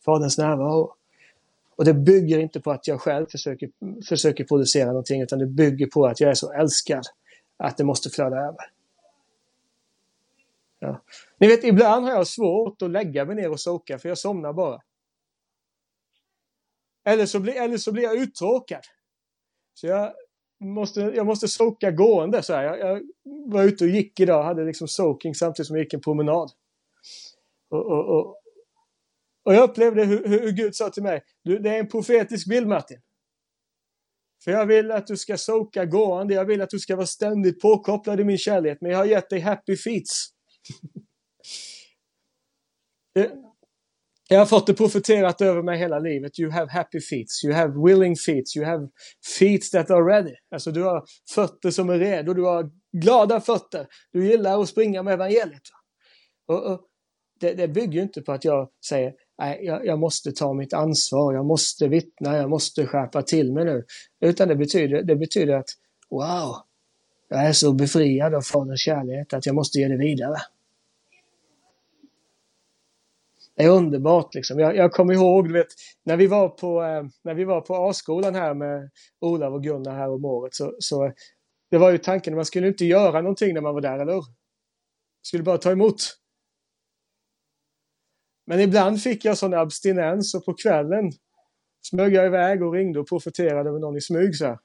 [0.06, 0.94] Faderns närvaro.
[1.78, 3.70] Och det bygger inte på att jag själv försöker,
[4.08, 7.04] försöker producera någonting utan det bygger på att jag är så älskad
[7.58, 8.72] att det måste flöda över.
[10.80, 11.02] Ja.
[11.38, 14.54] Ni vet, ibland har jag svårt att lägga mig ner och soka för jag somnar
[14.54, 14.82] bara.
[17.06, 18.82] Eller så, blir, eller så blir jag uttråkad.
[19.74, 20.14] Så jag
[20.60, 22.44] måste, jag måste soka gående.
[22.44, 22.64] Så här.
[22.64, 26.02] Jag, jag var ute och gick idag, hade liksom soaking samtidigt som jag gick en
[26.02, 26.52] promenad.
[27.70, 28.42] Och, och, och,
[29.48, 32.68] och jag upplevde hur, hur Gud sa till mig, du, det är en profetisk bild
[32.68, 32.98] Martin.
[34.44, 37.62] För jag vill att du ska soka gående, jag vill att du ska vara ständigt
[37.62, 40.28] påkopplad i min kärlek, men jag har gett dig happy feets.
[43.20, 43.32] Eh,
[44.30, 46.40] jag har fått det profeterat över mig hela livet.
[46.40, 48.88] You have happy feet, you have willing feet, you have
[49.40, 50.36] feet that are ready.
[50.52, 51.04] Alltså du har
[51.36, 52.72] fötter som är redo, du har
[53.02, 53.88] glada fötter.
[54.12, 55.62] Du gillar att springa med evangeliet.
[56.48, 56.82] Och, och
[57.40, 60.74] det, det bygger ju inte på att jag säger nej, jag, jag, måste ta mitt
[60.74, 63.86] ansvar, jag måste vittna, jag måste skärpa till mig nu.
[64.20, 65.70] Utan det betyder, det betyder att
[66.10, 66.56] wow,
[67.30, 70.38] jag är så befriad av Faderns kärlek att jag måste ge det vidare.
[73.56, 74.60] Det är underbart liksom.
[74.60, 75.68] Jag, jag kommer ihåg, du vet,
[76.04, 79.96] när vi var på, eh, när vi var på A-skolan här med Olav och Gunnar
[79.96, 81.12] här om året så, så eh,
[81.72, 84.14] det var ju tanken att man skulle inte göra någonting när man var där, eller
[84.14, 84.26] hur?
[85.22, 86.17] Skulle bara ta emot.
[88.48, 91.12] Men ibland fick jag sån abstinens och på kvällen
[91.90, 94.60] smög jag iväg och ringde och profeterade med någon i smyg så här.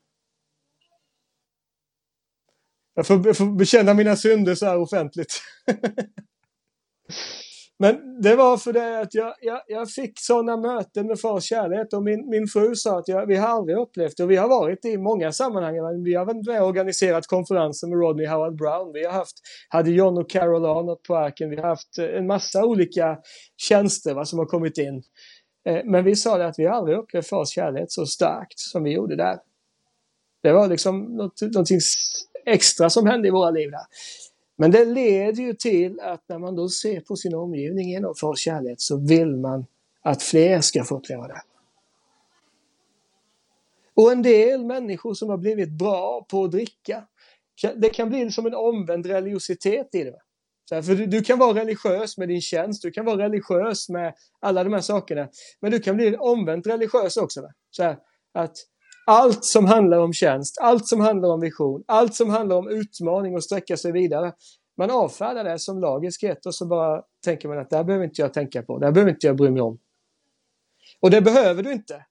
[2.94, 5.42] Jag får, jag får bekänna mina synder så här offentligt.
[7.78, 11.92] Men det var för det att jag, jag, jag fick sådana möten med fars kärlek
[11.92, 14.48] och min, min fru sa att jag, vi har aldrig upplevt det och vi har
[14.48, 16.04] varit i många sammanhang.
[16.04, 18.92] Vi har varit med och organiserat konferenser med Rodney Howard Brown.
[18.92, 19.36] Vi har haft,
[19.68, 21.50] hade John och Carol Arnott på arken.
[21.50, 23.18] Vi har haft eh, en massa olika
[23.56, 25.02] tjänster va, som har kommit in.
[25.68, 28.82] Eh, men vi sa det att vi har aldrig upplevt fars kärlek så starkt som
[28.82, 29.38] vi gjorde där.
[30.42, 31.80] Det var liksom något, någonting
[32.46, 33.86] extra som hände i våra liv där.
[34.62, 38.38] Men det leder ju till att när man då ser på sin omgivning genom Fars
[38.38, 39.66] kärlek så vill man
[40.02, 41.42] att fler ska få uppleva det.
[43.94, 47.06] Och en del människor som har blivit bra på att dricka,
[47.76, 50.82] det kan bli som en omvänd religiositet i det.
[50.82, 54.64] För du, du, kan vara religiös med din tjänst, du kan vara religiös med alla
[54.64, 55.28] de här sakerna,
[55.60, 57.48] men du kan bli omvänt religiös också.
[57.70, 57.96] Så här,
[58.32, 58.56] att
[59.06, 63.34] allt som handlar om tjänst, allt som handlar om vision, allt som handlar om utmaning
[63.34, 64.32] och sträcka sig vidare.
[64.76, 68.22] Man avfärdar det som lagiskhet och så bara tänker man att det här behöver inte
[68.22, 69.78] jag tänka på, det här behöver inte jag bry mig om.
[71.00, 72.06] Och det behöver du inte.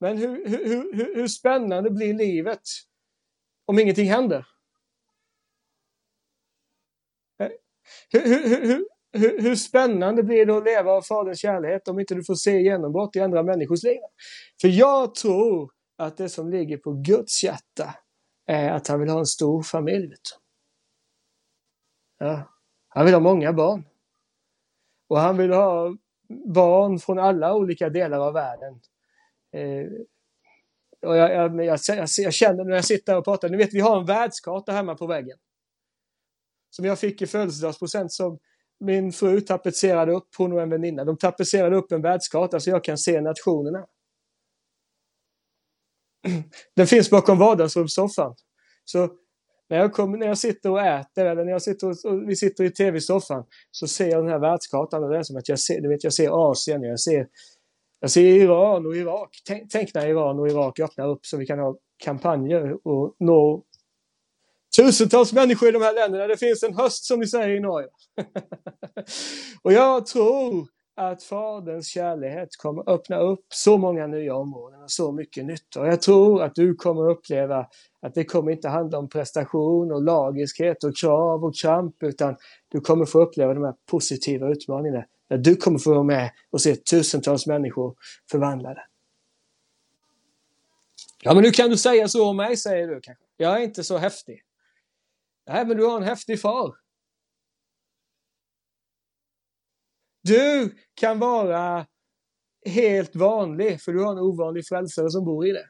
[0.00, 2.62] Men hur, hur, hur, hur spännande blir livet
[3.66, 4.46] om ingenting händer?
[7.42, 7.48] Eh,
[8.10, 12.24] hur, hur, hur, hur, spännande blir det att leva av Faderns kärlek om inte du
[12.24, 14.00] får se genombrott i andra människors liv?
[14.60, 17.94] För jag tror att det som ligger på Guds hjärta
[18.46, 20.14] är att han vill ha en stor familj.
[22.18, 22.42] Ja,
[22.88, 23.84] han vill ha många barn.
[25.08, 25.96] Och han vill ha
[26.54, 28.80] barn från alla olika delar av världen.
[29.52, 29.86] Eh,
[31.06, 31.78] och jag, jag, jag,
[32.18, 35.06] jag, känner när jag sitter och pratar, ni vet vi har en världskarta hemma på
[35.06, 35.38] väggen.
[36.70, 38.38] Som jag fick i födelsedagspresent som
[38.80, 41.04] min fru tapetserade upp, hon och en väninna.
[41.04, 43.86] De tapetserade upp en världskarta så jag kan se nationerna.
[46.76, 48.34] Den finns bakom vardagsrumssoffan.
[48.84, 49.08] Så
[49.70, 52.36] när jag, kom, när jag sitter och äter eller när jag sitter och, och vi
[52.36, 55.58] sitter i tv-soffan så ser jag den här världskartan och det är som att jag
[55.58, 57.26] ser, du vet, jag ser Asien, jag ser,
[58.00, 59.28] jag ser Iran och Irak.
[59.46, 63.64] Tänk, tänk när Iran och Irak öppnar upp så vi kan ha kampanjer och nå
[64.76, 66.26] tusentals människor i de här länderna.
[66.26, 67.88] Det finns en höst som vi säger i Norge.
[69.62, 70.66] och jag tror
[70.98, 75.76] att Faderns kärlek kommer öppna upp så många nya områden och så mycket nytt.
[75.76, 77.66] Och jag tror att du kommer uppleva
[78.02, 82.36] att det kommer inte handla om prestation och lagiskhet och krav och kramp utan
[82.68, 85.04] du kommer få uppleva de här positiva utmaningarna.
[85.28, 87.94] Där du kommer få vara med och se tusentals människor
[88.30, 88.82] förvandlade.
[91.22, 93.24] Ja, men nu kan du säga så om mig, säger du kanske.
[93.36, 94.42] Jag är inte så häftig.
[95.48, 96.74] Nej, men du har en häftig far.
[100.28, 101.86] Du kan vara
[102.66, 105.64] helt vanlig för du har en ovanlig frälsare som bor i dig.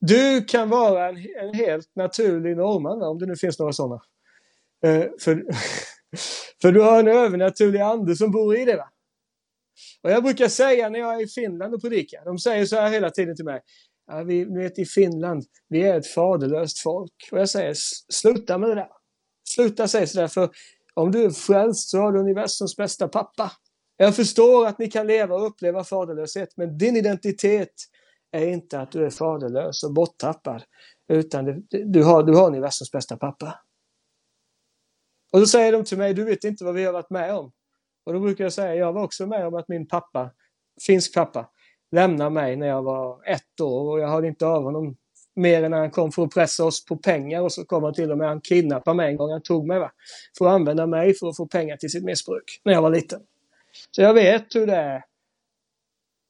[0.00, 4.02] Du kan vara en, en helt naturlig norrman, om det nu finns några sådana.
[4.86, 5.44] Uh, eh, för,
[6.62, 8.76] för du har en övernaturlig ande som bor i dig.
[8.76, 8.88] Va?
[10.02, 12.90] Och jag brukar säga när jag är i Finland och predikar, de säger så här
[12.90, 13.60] hela tiden till mig.
[14.06, 17.28] Ja, vi vet i Finland, vi är ett faderlöst folk.
[17.32, 17.74] Och jag säger,
[18.12, 18.88] sluta med det där.
[19.48, 20.50] Sluta säga sådär, för
[20.98, 23.52] om du är frälst så har du universums bästa pappa.
[23.96, 27.74] Jag förstår att ni kan leva och uppleva faderlöshet, men din identitet
[28.30, 30.62] är inte att du är faderlös och borttappad,
[31.08, 33.60] utan du, du, har, du har universums bästa pappa.
[35.32, 37.52] Och då säger de till mig, du vet inte vad vi har varit med om.
[38.06, 40.30] Och då brukar jag säga, jag var också med om att min pappa,
[40.86, 41.50] finsk pappa,
[41.90, 44.96] lämnade mig när jag var ett år och jag hörde inte av honom
[45.38, 47.94] mer än när han kom för att pressa oss på pengar och så kom han
[47.94, 49.92] till och med, han kidnappade mig en gång, han tog mig va.
[50.38, 53.20] För att använda mig för att få pengar till sitt missbruk när jag var liten.
[53.90, 55.04] Så jag vet hur det är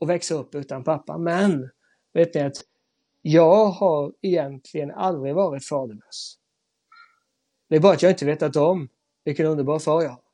[0.01, 1.19] att växa upp utan pappa.
[1.19, 1.71] Men,
[2.15, 2.57] vet ni att
[3.23, 6.35] jag har egentligen aldrig varit faderlös.
[7.69, 8.89] Det är bara att jag inte vetat om
[9.25, 10.28] vilken underbar far jag har.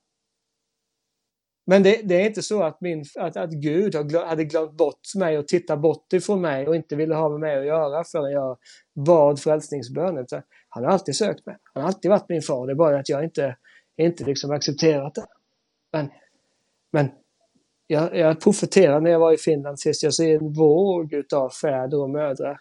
[1.66, 5.38] Men det, det, är inte så att, min, att, att Gud hade glömt bort mig
[5.38, 8.58] och tittat bort ifrån mig och inte ville ha med mig att göra förrän jag
[9.06, 10.26] bad frälsningsbönen.
[10.68, 11.56] Han har alltid sökt mig.
[11.74, 12.66] Han har alltid varit min far.
[12.66, 13.56] Det är bara att jag inte,
[13.96, 15.26] inte liksom accepterat det.
[15.92, 16.10] Men,
[16.92, 17.10] men
[17.86, 20.02] jag, jag profeterade när jag var i Finland sist.
[20.02, 22.60] Jag ser en våg utav fäder och mödrar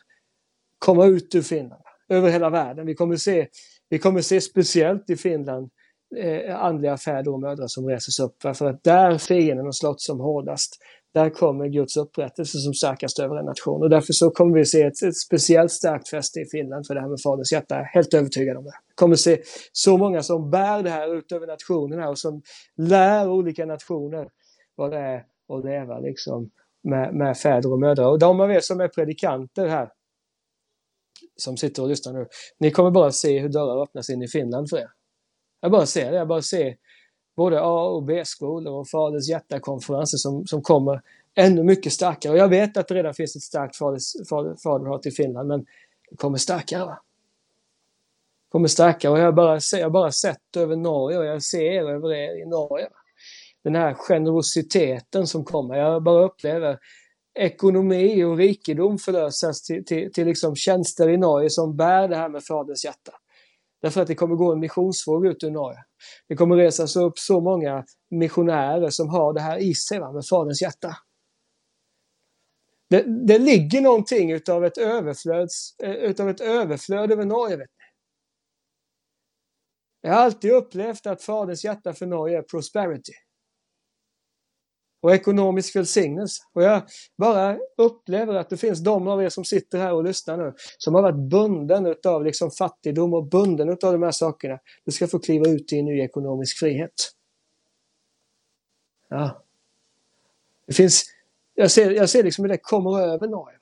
[0.79, 1.83] komma ut ur Finland.
[2.09, 2.85] Över hela världen.
[2.85, 3.47] Vi kommer se,
[3.89, 5.69] vi kommer se speciellt i Finland
[6.17, 8.41] eh, andliga fäder och mödrar som reses upp.
[8.41, 10.77] För att där fienden har slått som hårdast,
[11.13, 13.81] där kommer Guds upprättelse som starkast över en nation.
[13.81, 17.01] Och därför så kommer vi se ett, ett speciellt starkt fäste i Finland för det
[17.01, 17.75] här med Faderns hjärta.
[17.75, 18.73] Jag helt övertygad om det.
[18.87, 19.41] Vi kommer se
[19.71, 22.41] så många som bär det här ut över nationerna och som
[22.77, 24.27] lär olika nationer
[24.75, 26.51] vad det är att leva liksom
[26.83, 28.07] med, med fäder och mödrar.
[28.07, 29.89] Och de av er som är predikanter här,
[31.35, 32.27] som sitter och lyssnar nu,
[32.59, 34.89] ni kommer bara se hur dörrar öppnas in i Finland för er.
[35.63, 36.75] Jag bara ser det, jag bara ser
[37.35, 41.01] både A och B-skolor och Faders hjärta-konferenser som, som kommer
[41.35, 42.33] ännu mycket starkare.
[42.33, 43.77] Och jag vet att det redan finns ett starkt
[44.63, 45.65] faderhat i Finland, men
[46.09, 46.85] det kommer starkare.
[46.85, 47.01] Va?
[48.45, 52.13] Det kommer starkare och jag bara, jag bara sett över Norge och jag ser över
[52.13, 52.85] er i Norge.
[52.85, 52.97] Va?
[53.63, 55.75] Den här generositeten som kommer.
[55.75, 56.79] Jag bara upplever
[57.39, 62.29] ekonomi och rikedom förlösas till, till, till liksom tjänster i Norge som bär det här
[62.29, 63.11] med Faderns hjärta.
[63.83, 65.79] Därför att det kommer gå en missionsvåg ut ur Norge.
[66.27, 70.25] Det kommer resas upp så många missionärer som har det här i sig, va, med
[70.29, 70.97] Faderns hjärta.
[72.89, 77.57] Det, det ligger någonting utav ett, överflöds, eh, utav ett överflöd över Norge.
[77.57, 77.85] Vet ni.
[80.01, 83.13] Jag har alltid upplevt att Faderns hjärta för Norge är prosperity
[85.03, 86.43] och ekonomisk välsignelse.
[86.53, 86.81] Och jag
[87.17, 90.95] bara upplever att det finns de av er som sitter här och lyssnar nu som
[90.95, 94.59] har varit bunden utav liksom fattigdom och bunden utav de här sakerna.
[94.85, 96.93] Du ska få kliva ut i en ny ekonomisk frihet.
[99.09, 99.43] Ja.
[100.67, 101.03] Det finns,
[101.53, 103.57] jag ser, jag ser liksom hur det kommer över Norge.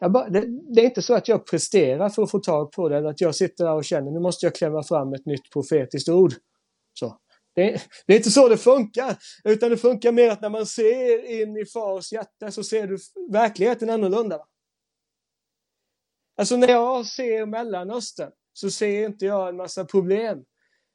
[0.00, 2.88] Det, bara, det, det, är inte så att jag presterar för att få tag på
[2.88, 5.52] det, eller att jag sitter där och känner nu måste jag klämma fram ett nytt
[5.52, 6.32] profetiskt ord.
[6.94, 7.18] Så.
[7.54, 11.24] Det, det, är inte så det funkar, utan det funkar mer att när man ser
[11.42, 12.98] in i fars hjärta så ser du
[13.32, 14.38] verkligheten annorlunda.
[14.38, 14.46] Va?
[16.36, 20.44] Alltså när jag ser Mellanöstern så ser inte jag en massa problem.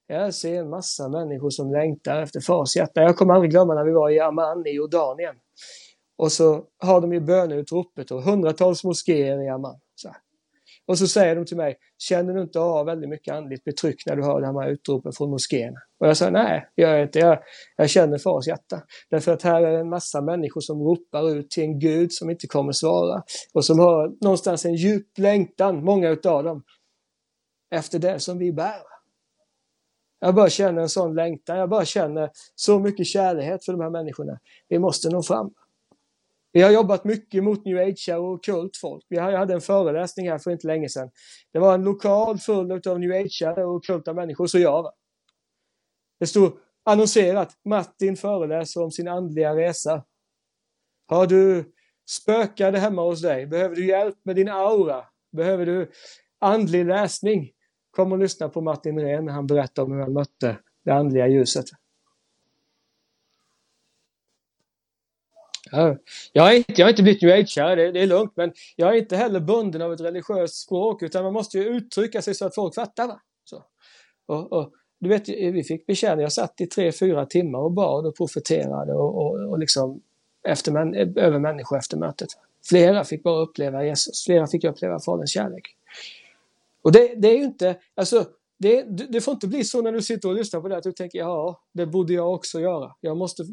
[0.07, 3.01] Jag ser en massa människor som längtar efter fars hjärta.
[3.01, 5.35] Jag kommer aldrig glömma när vi var i Amman i Jordanien.
[6.17, 9.79] Och så har de ju böneutropet och hundratals moskéer i Amman.
[9.95, 10.15] Så
[10.87, 14.15] och så säger de till mig, känner du inte av väldigt mycket andligt betryck när
[14.15, 15.73] du hör de här utropen från moskén?
[15.99, 17.19] Och jag sa, nej, gör jag inte.
[17.19, 17.39] Jag,
[17.77, 18.81] jag känner fars hjärta.
[19.09, 22.47] Därför att här är en massa människor som ropar ut till en Gud som inte
[22.47, 23.23] kommer svara.
[23.53, 26.63] Och som har någonstans en djup längtan, många utav dem,
[27.71, 28.81] efter det som vi bär.
[30.19, 31.57] Jag bara känner en sån längtan.
[31.57, 34.39] Jag bara känner så mycket kärlek för de här människorna.
[34.67, 35.53] Vi måste nå fram.
[36.57, 39.05] Vi har jobbat mycket mot new age och kult folk.
[39.09, 41.09] Vi hade en föreläsning här för inte länge sedan.
[41.53, 44.91] Det var en lokal full av new age och kulta människor, så jag.
[46.19, 50.03] Det stod annonserat, Martin föreläser om sin andliga resa.
[51.07, 51.73] Har du
[52.09, 53.47] spökade hemma hos dig?
[53.47, 55.03] Behöver du hjälp med din aura?
[55.31, 55.91] Behöver du
[56.39, 57.51] andlig läsning?
[57.91, 61.27] Kom och lyssna på Martin Rehn när han berättar om hur han mötte det andliga
[61.27, 61.65] ljuset.
[65.71, 65.97] Ja,
[66.33, 68.89] jag, är inte, jag har inte blivit new age det, det är lugnt, men jag
[68.89, 72.45] är inte heller bunden av ett religiöst språk, utan man måste ju uttrycka sig så
[72.45, 73.07] att folk fattar.
[73.07, 73.21] Va?
[73.43, 73.63] Så.
[74.25, 78.05] Och, och, du vet, vi fick bekänna, jag satt i tre, fyra timmar och bad
[78.05, 80.01] och profeterade och, och, och liksom
[80.47, 82.29] efter, män, över människor efter mötet.
[82.69, 85.75] Flera fick bara uppleva Jesus, flera fick uppleva Faderns kärlek.
[86.81, 88.25] Och det, det är ju inte, alltså
[88.59, 90.91] det, det, får inte bli så när du sitter och lyssnar på det att du
[90.91, 92.95] tänker ja, det borde jag också göra.
[93.01, 93.43] Jag måste,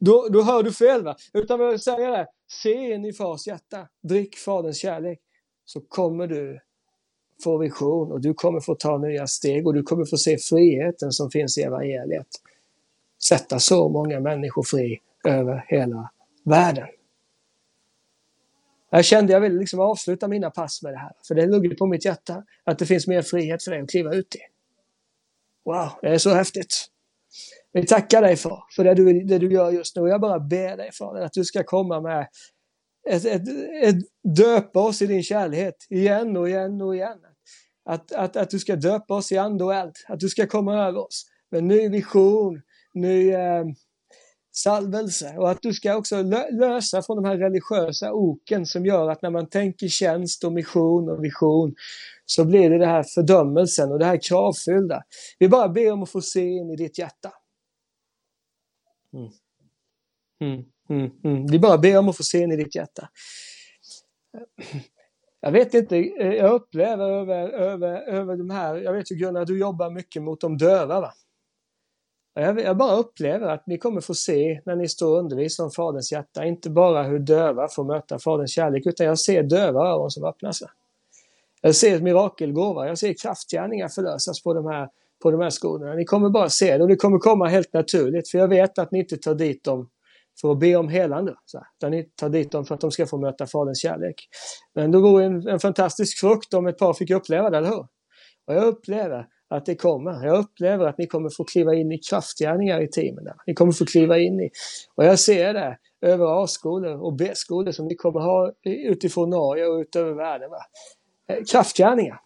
[0.00, 1.16] då, då hör du fel va.
[1.32, 5.20] Utan vad jag säger är, se in i fars hjärta, drick faderns kärlek,
[5.64, 6.60] så kommer du
[7.44, 11.12] få vision och du kommer få ta nya steg och du kommer få se friheten
[11.12, 12.26] som finns i evangeliet.
[13.28, 16.10] Sätta så många människor fri över hela
[16.44, 16.88] världen.
[18.90, 21.86] Jag kände jag ville liksom avsluta mina pass med det här, för det låg på
[21.86, 24.38] mitt hjärta att det finns mer frihet för dig att kliva ut i.
[25.64, 26.86] Wow, det är så häftigt.
[27.72, 30.08] Vi tackar dig för, för det du, det du gör just nu.
[30.08, 32.28] Jag bara ber dig för att du ska komma med
[33.08, 33.42] ett, ett,
[33.82, 33.96] ett,
[34.36, 37.18] döpa oss i din kärlek igen och igen och igen.
[37.84, 40.86] Att, att, att du ska döpa oss i ande och eld, att du ska komma
[40.86, 42.62] över oss med ny vision,
[42.94, 43.64] ny eh,
[44.52, 49.10] salvelse och att du ska också lö lösa från de här religiösa oken som gör
[49.10, 51.74] att när man tänker tjänst och mission och vision
[52.26, 55.02] så blir det det här fördömelsen och det här kravfyllda.
[55.38, 57.32] Vi bara ber om att få se in i ditt hjärta.
[59.14, 59.30] Mm.
[60.40, 61.46] Mm, mm, mm.
[61.46, 63.08] Vi bara ber om att få se in i ditt hjärta.
[65.40, 69.58] Jag vet inte, jag upplever över, över, över de här, jag vet ju Gunnar, du
[69.58, 71.12] jobbar mycket mot de döva va?
[72.34, 75.70] Jag, jag bara upplever att ni kommer få se när ni står och undervisar om
[75.70, 80.10] Faderns hjärta, inte bara hur döva får möta Faderns kärlek, utan jag ser döva öron
[80.10, 80.62] som öppnas.
[81.60, 84.88] Jag ser mirakelgåva, jag ser kraftgärningar förlösas på de här,
[85.22, 85.94] på de här skolorna.
[85.94, 88.92] Ni kommer bara se det och det kommer komma helt naturligt, för jag vet att
[88.92, 89.90] ni inte tar dit dem
[90.40, 91.34] för att be om helande.
[91.44, 91.66] Så här.
[91.78, 94.28] Utan ni tar dit dem för att de ska få möta Faderns kärlek.
[94.74, 97.86] Men det vore en, en fantastisk frukt om ett par fick uppleva det, eller hur?
[98.46, 100.26] Och jag upplever att det kommer.
[100.26, 103.24] Jag upplever att ni kommer få kliva in i kraftgärningar i teamen.
[103.24, 103.34] Där.
[103.46, 104.50] Ni kommer få kliva in i,
[104.94, 109.78] och jag ser det över A-skolor och B-skolor som ni kommer ha utifrån Norge och
[109.78, 110.50] utöver världen.
[110.50, 110.58] Va?
[111.28, 112.20] Eh, kraftgärningar.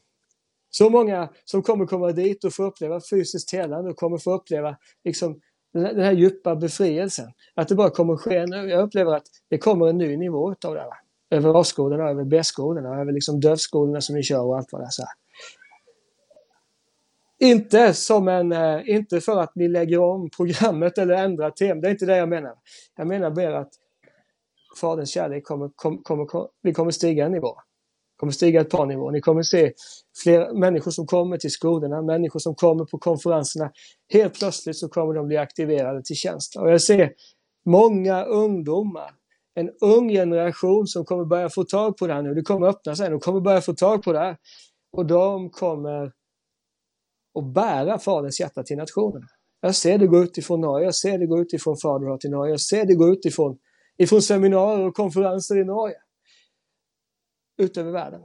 [0.71, 4.77] Så många som kommer komma dit och få uppleva fysiskt helande och kommer få uppleva
[5.05, 5.41] liksom,
[5.73, 7.27] den här djupa befrielsen.
[7.55, 8.57] Att det bara kommer ske nu.
[8.57, 10.81] Jag upplever att det kommer en ny nivå utav det.
[10.81, 10.97] Va?
[11.31, 14.91] Över A-skolorna, över B-skolorna, över liksom dövskolorna som ni kör och allt vad det är.
[14.91, 15.24] Så här.
[17.45, 21.81] Inte som en, eh, inte för att ni lägger om programmet eller ändrar tema.
[21.81, 22.53] Det är inte det jag menar.
[22.97, 23.71] Jag menar mer att
[24.81, 27.55] Faderns kärlek kommer, kommer, kommer, vi kommer stiga en nivå.
[28.17, 29.13] kommer stiga ett par nivåer.
[29.13, 29.73] Ni kommer se
[30.23, 33.71] fler människor som kommer till skolorna, människor som kommer på konferenserna.
[34.13, 36.57] Helt plötsligt så kommer de bli aktiverade till tjänst.
[36.57, 37.13] Och jag ser
[37.67, 39.11] många ungdomar,
[39.55, 42.35] en ung generation som kommer börja få tag på det här nu.
[42.35, 44.37] Det kommer öppna sig, de kommer börja få tag på det här.
[44.93, 46.13] Och de kommer
[47.35, 49.27] och bära Faderns hjärta till nationerna.
[49.61, 52.61] Jag ser det gå utifrån Norge, jag ser det gå utifrån Faderhat i Norge, jag
[52.61, 53.59] ser det gå utifrån
[53.97, 55.97] ifrån seminarier och konferenser i Norge.
[57.59, 58.21] Ut över världen.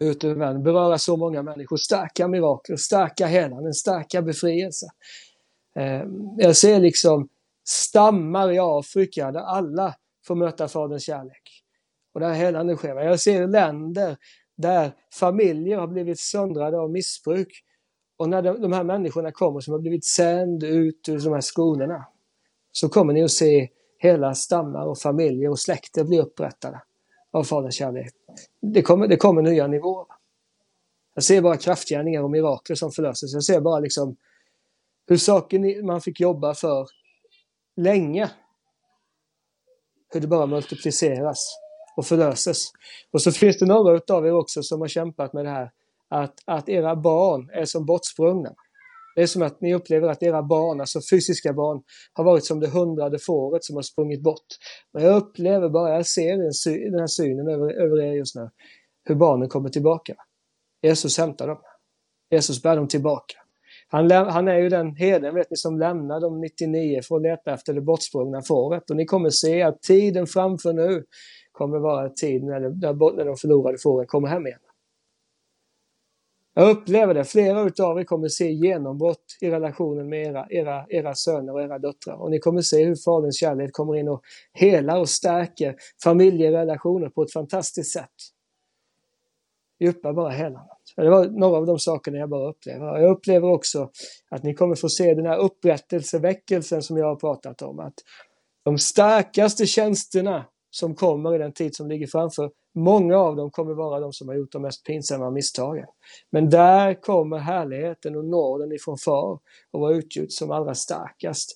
[0.00, 4.86] Ut över världen, beröra så många människor, starka mirakler, starka helanden, starka befrielse.
[5.76, 7.28] Ehm, jag ser liksom
[7.64, 9.94] stammar i Afrika där alla
[10.26, 11.64] får möta Faderns kärlek.
[12.14, 13.00] Och där helande sker.
[13.00, 14.16] Jag ser länder
[14.62, 17.64] där familjer har blivit söndrade av missbruk.
[18.16, 22.06] Och när de, här människorna kommer som har blivit sänd ut ur de här skolorna
[22.72, 26.82] så kommer ni att se hela stammar och familjer och släkter bli upprättade
[27.32, 28.12] av Faderns kärlek.
[28.60, 30.06] Det kommer, det kommer nya nivåer.
[31.14, 33.34] Jag ser bara kraftgärningar och mirakler som förlöses.
[33.34, 34.16] Jag ser bara liksom
[35.06, 36.86] hur saker man fick jobba för
[37.76, 38.30] länge,
[40.12, 41.58] hur det bara multipliceras
[41.96, 42.70] och förlöses.
[43.12, 45.70] Och så finns det några utav er också som har kämpat med det här
[46.10, 48.50] att, att era barn är som bortsprungna.
[49.14, 51.82] Det är som att ni upplever att era barn, alltså fysiska barn,
[52.12, 54.46] har varit som det hundrade fåret som har sprungit bort.
[54.92, 56.36] Men jag upplever bara, jag ser
[56.90, 58.50] den, här synen över, över er just nu,
[59.04, 60.14] hur barnen kommer tillbaka.
[60.82, 61.58] Jesus hämtar dem.
[62.30, 63.34] Jesus bär dem tillbaka.
[63.88, 67.54] Han, han är ju den herden vet ni, som lämnar de 99 för att leta
[67.54, 68.90] efter det bortsprungna fåret.
[68.90, 71.04] Och ni kommer se att tiden framför nu
[71.62, 74.58] kommer vara tid när, de, när de förlorade fåren kommer hem igen.
[76.54, 77.24] Jag upplever det.
[77.24, 81.78] Flera utav er kommer se genombrott i relationen med era, era, era söner och era
[81.78, 82.14] döttrar.
[82.14, 84.22] Och ni kommer se hur Faderns kärlek kommer in och
[84.52, 88.10] helar och stärker familjerelationer på ett fantastiskt sätt.
[89.80, 90.78] Djupa bara helandet.
[90.96, 92.98] Det var några av de sakerna jag bara upplever.
[92.98, 93.90] Jag upplever också
[94.30, 97.80] att ni kommer få se den här upprättelseväckelsen som jag har pratat om.
[97.80, 97.94] Att
[98.64, 100.44] de starkaste tjänsterna
[100.74, 102.50] som kommer i den tid som ligger framför.
[102.74, 105.86] Många av dem kommer vara de som har gjort de mest pinsamma misstagen.
[106.30, 109.38] Men där kommer härligheten och nåden ifrån far
[109.70, 111.50] och vara utgjut som allra starkast.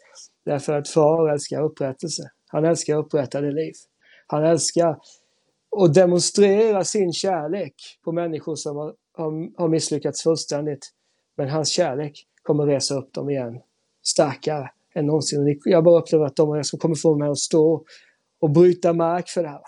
[0.45, 2.23] Därför att far älskar upprättelse.
[2.47, 3.73] Han älskar upprättade liv.
[4.27, 4.99] Han älskar
[5.77, 7.75] att demonstrera sin kärlek
[8.05, 10.91] på människor som har, har, har misslyckats fullständigt.
[11.37, 13.61] Men hans kärlek kommer resa upp dem igen
[14.05, 15.61] starkare än någonsin.
[15.65, 17.85] Jag bara upplever att de som kommer få mig att stå
[18.47, 19.63] och bryta mark för det här.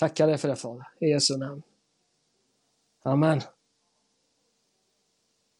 [0.00, 1.62] Tackar dig för det Fader, i Jesu namn.
[3.04, 3.40] Amen.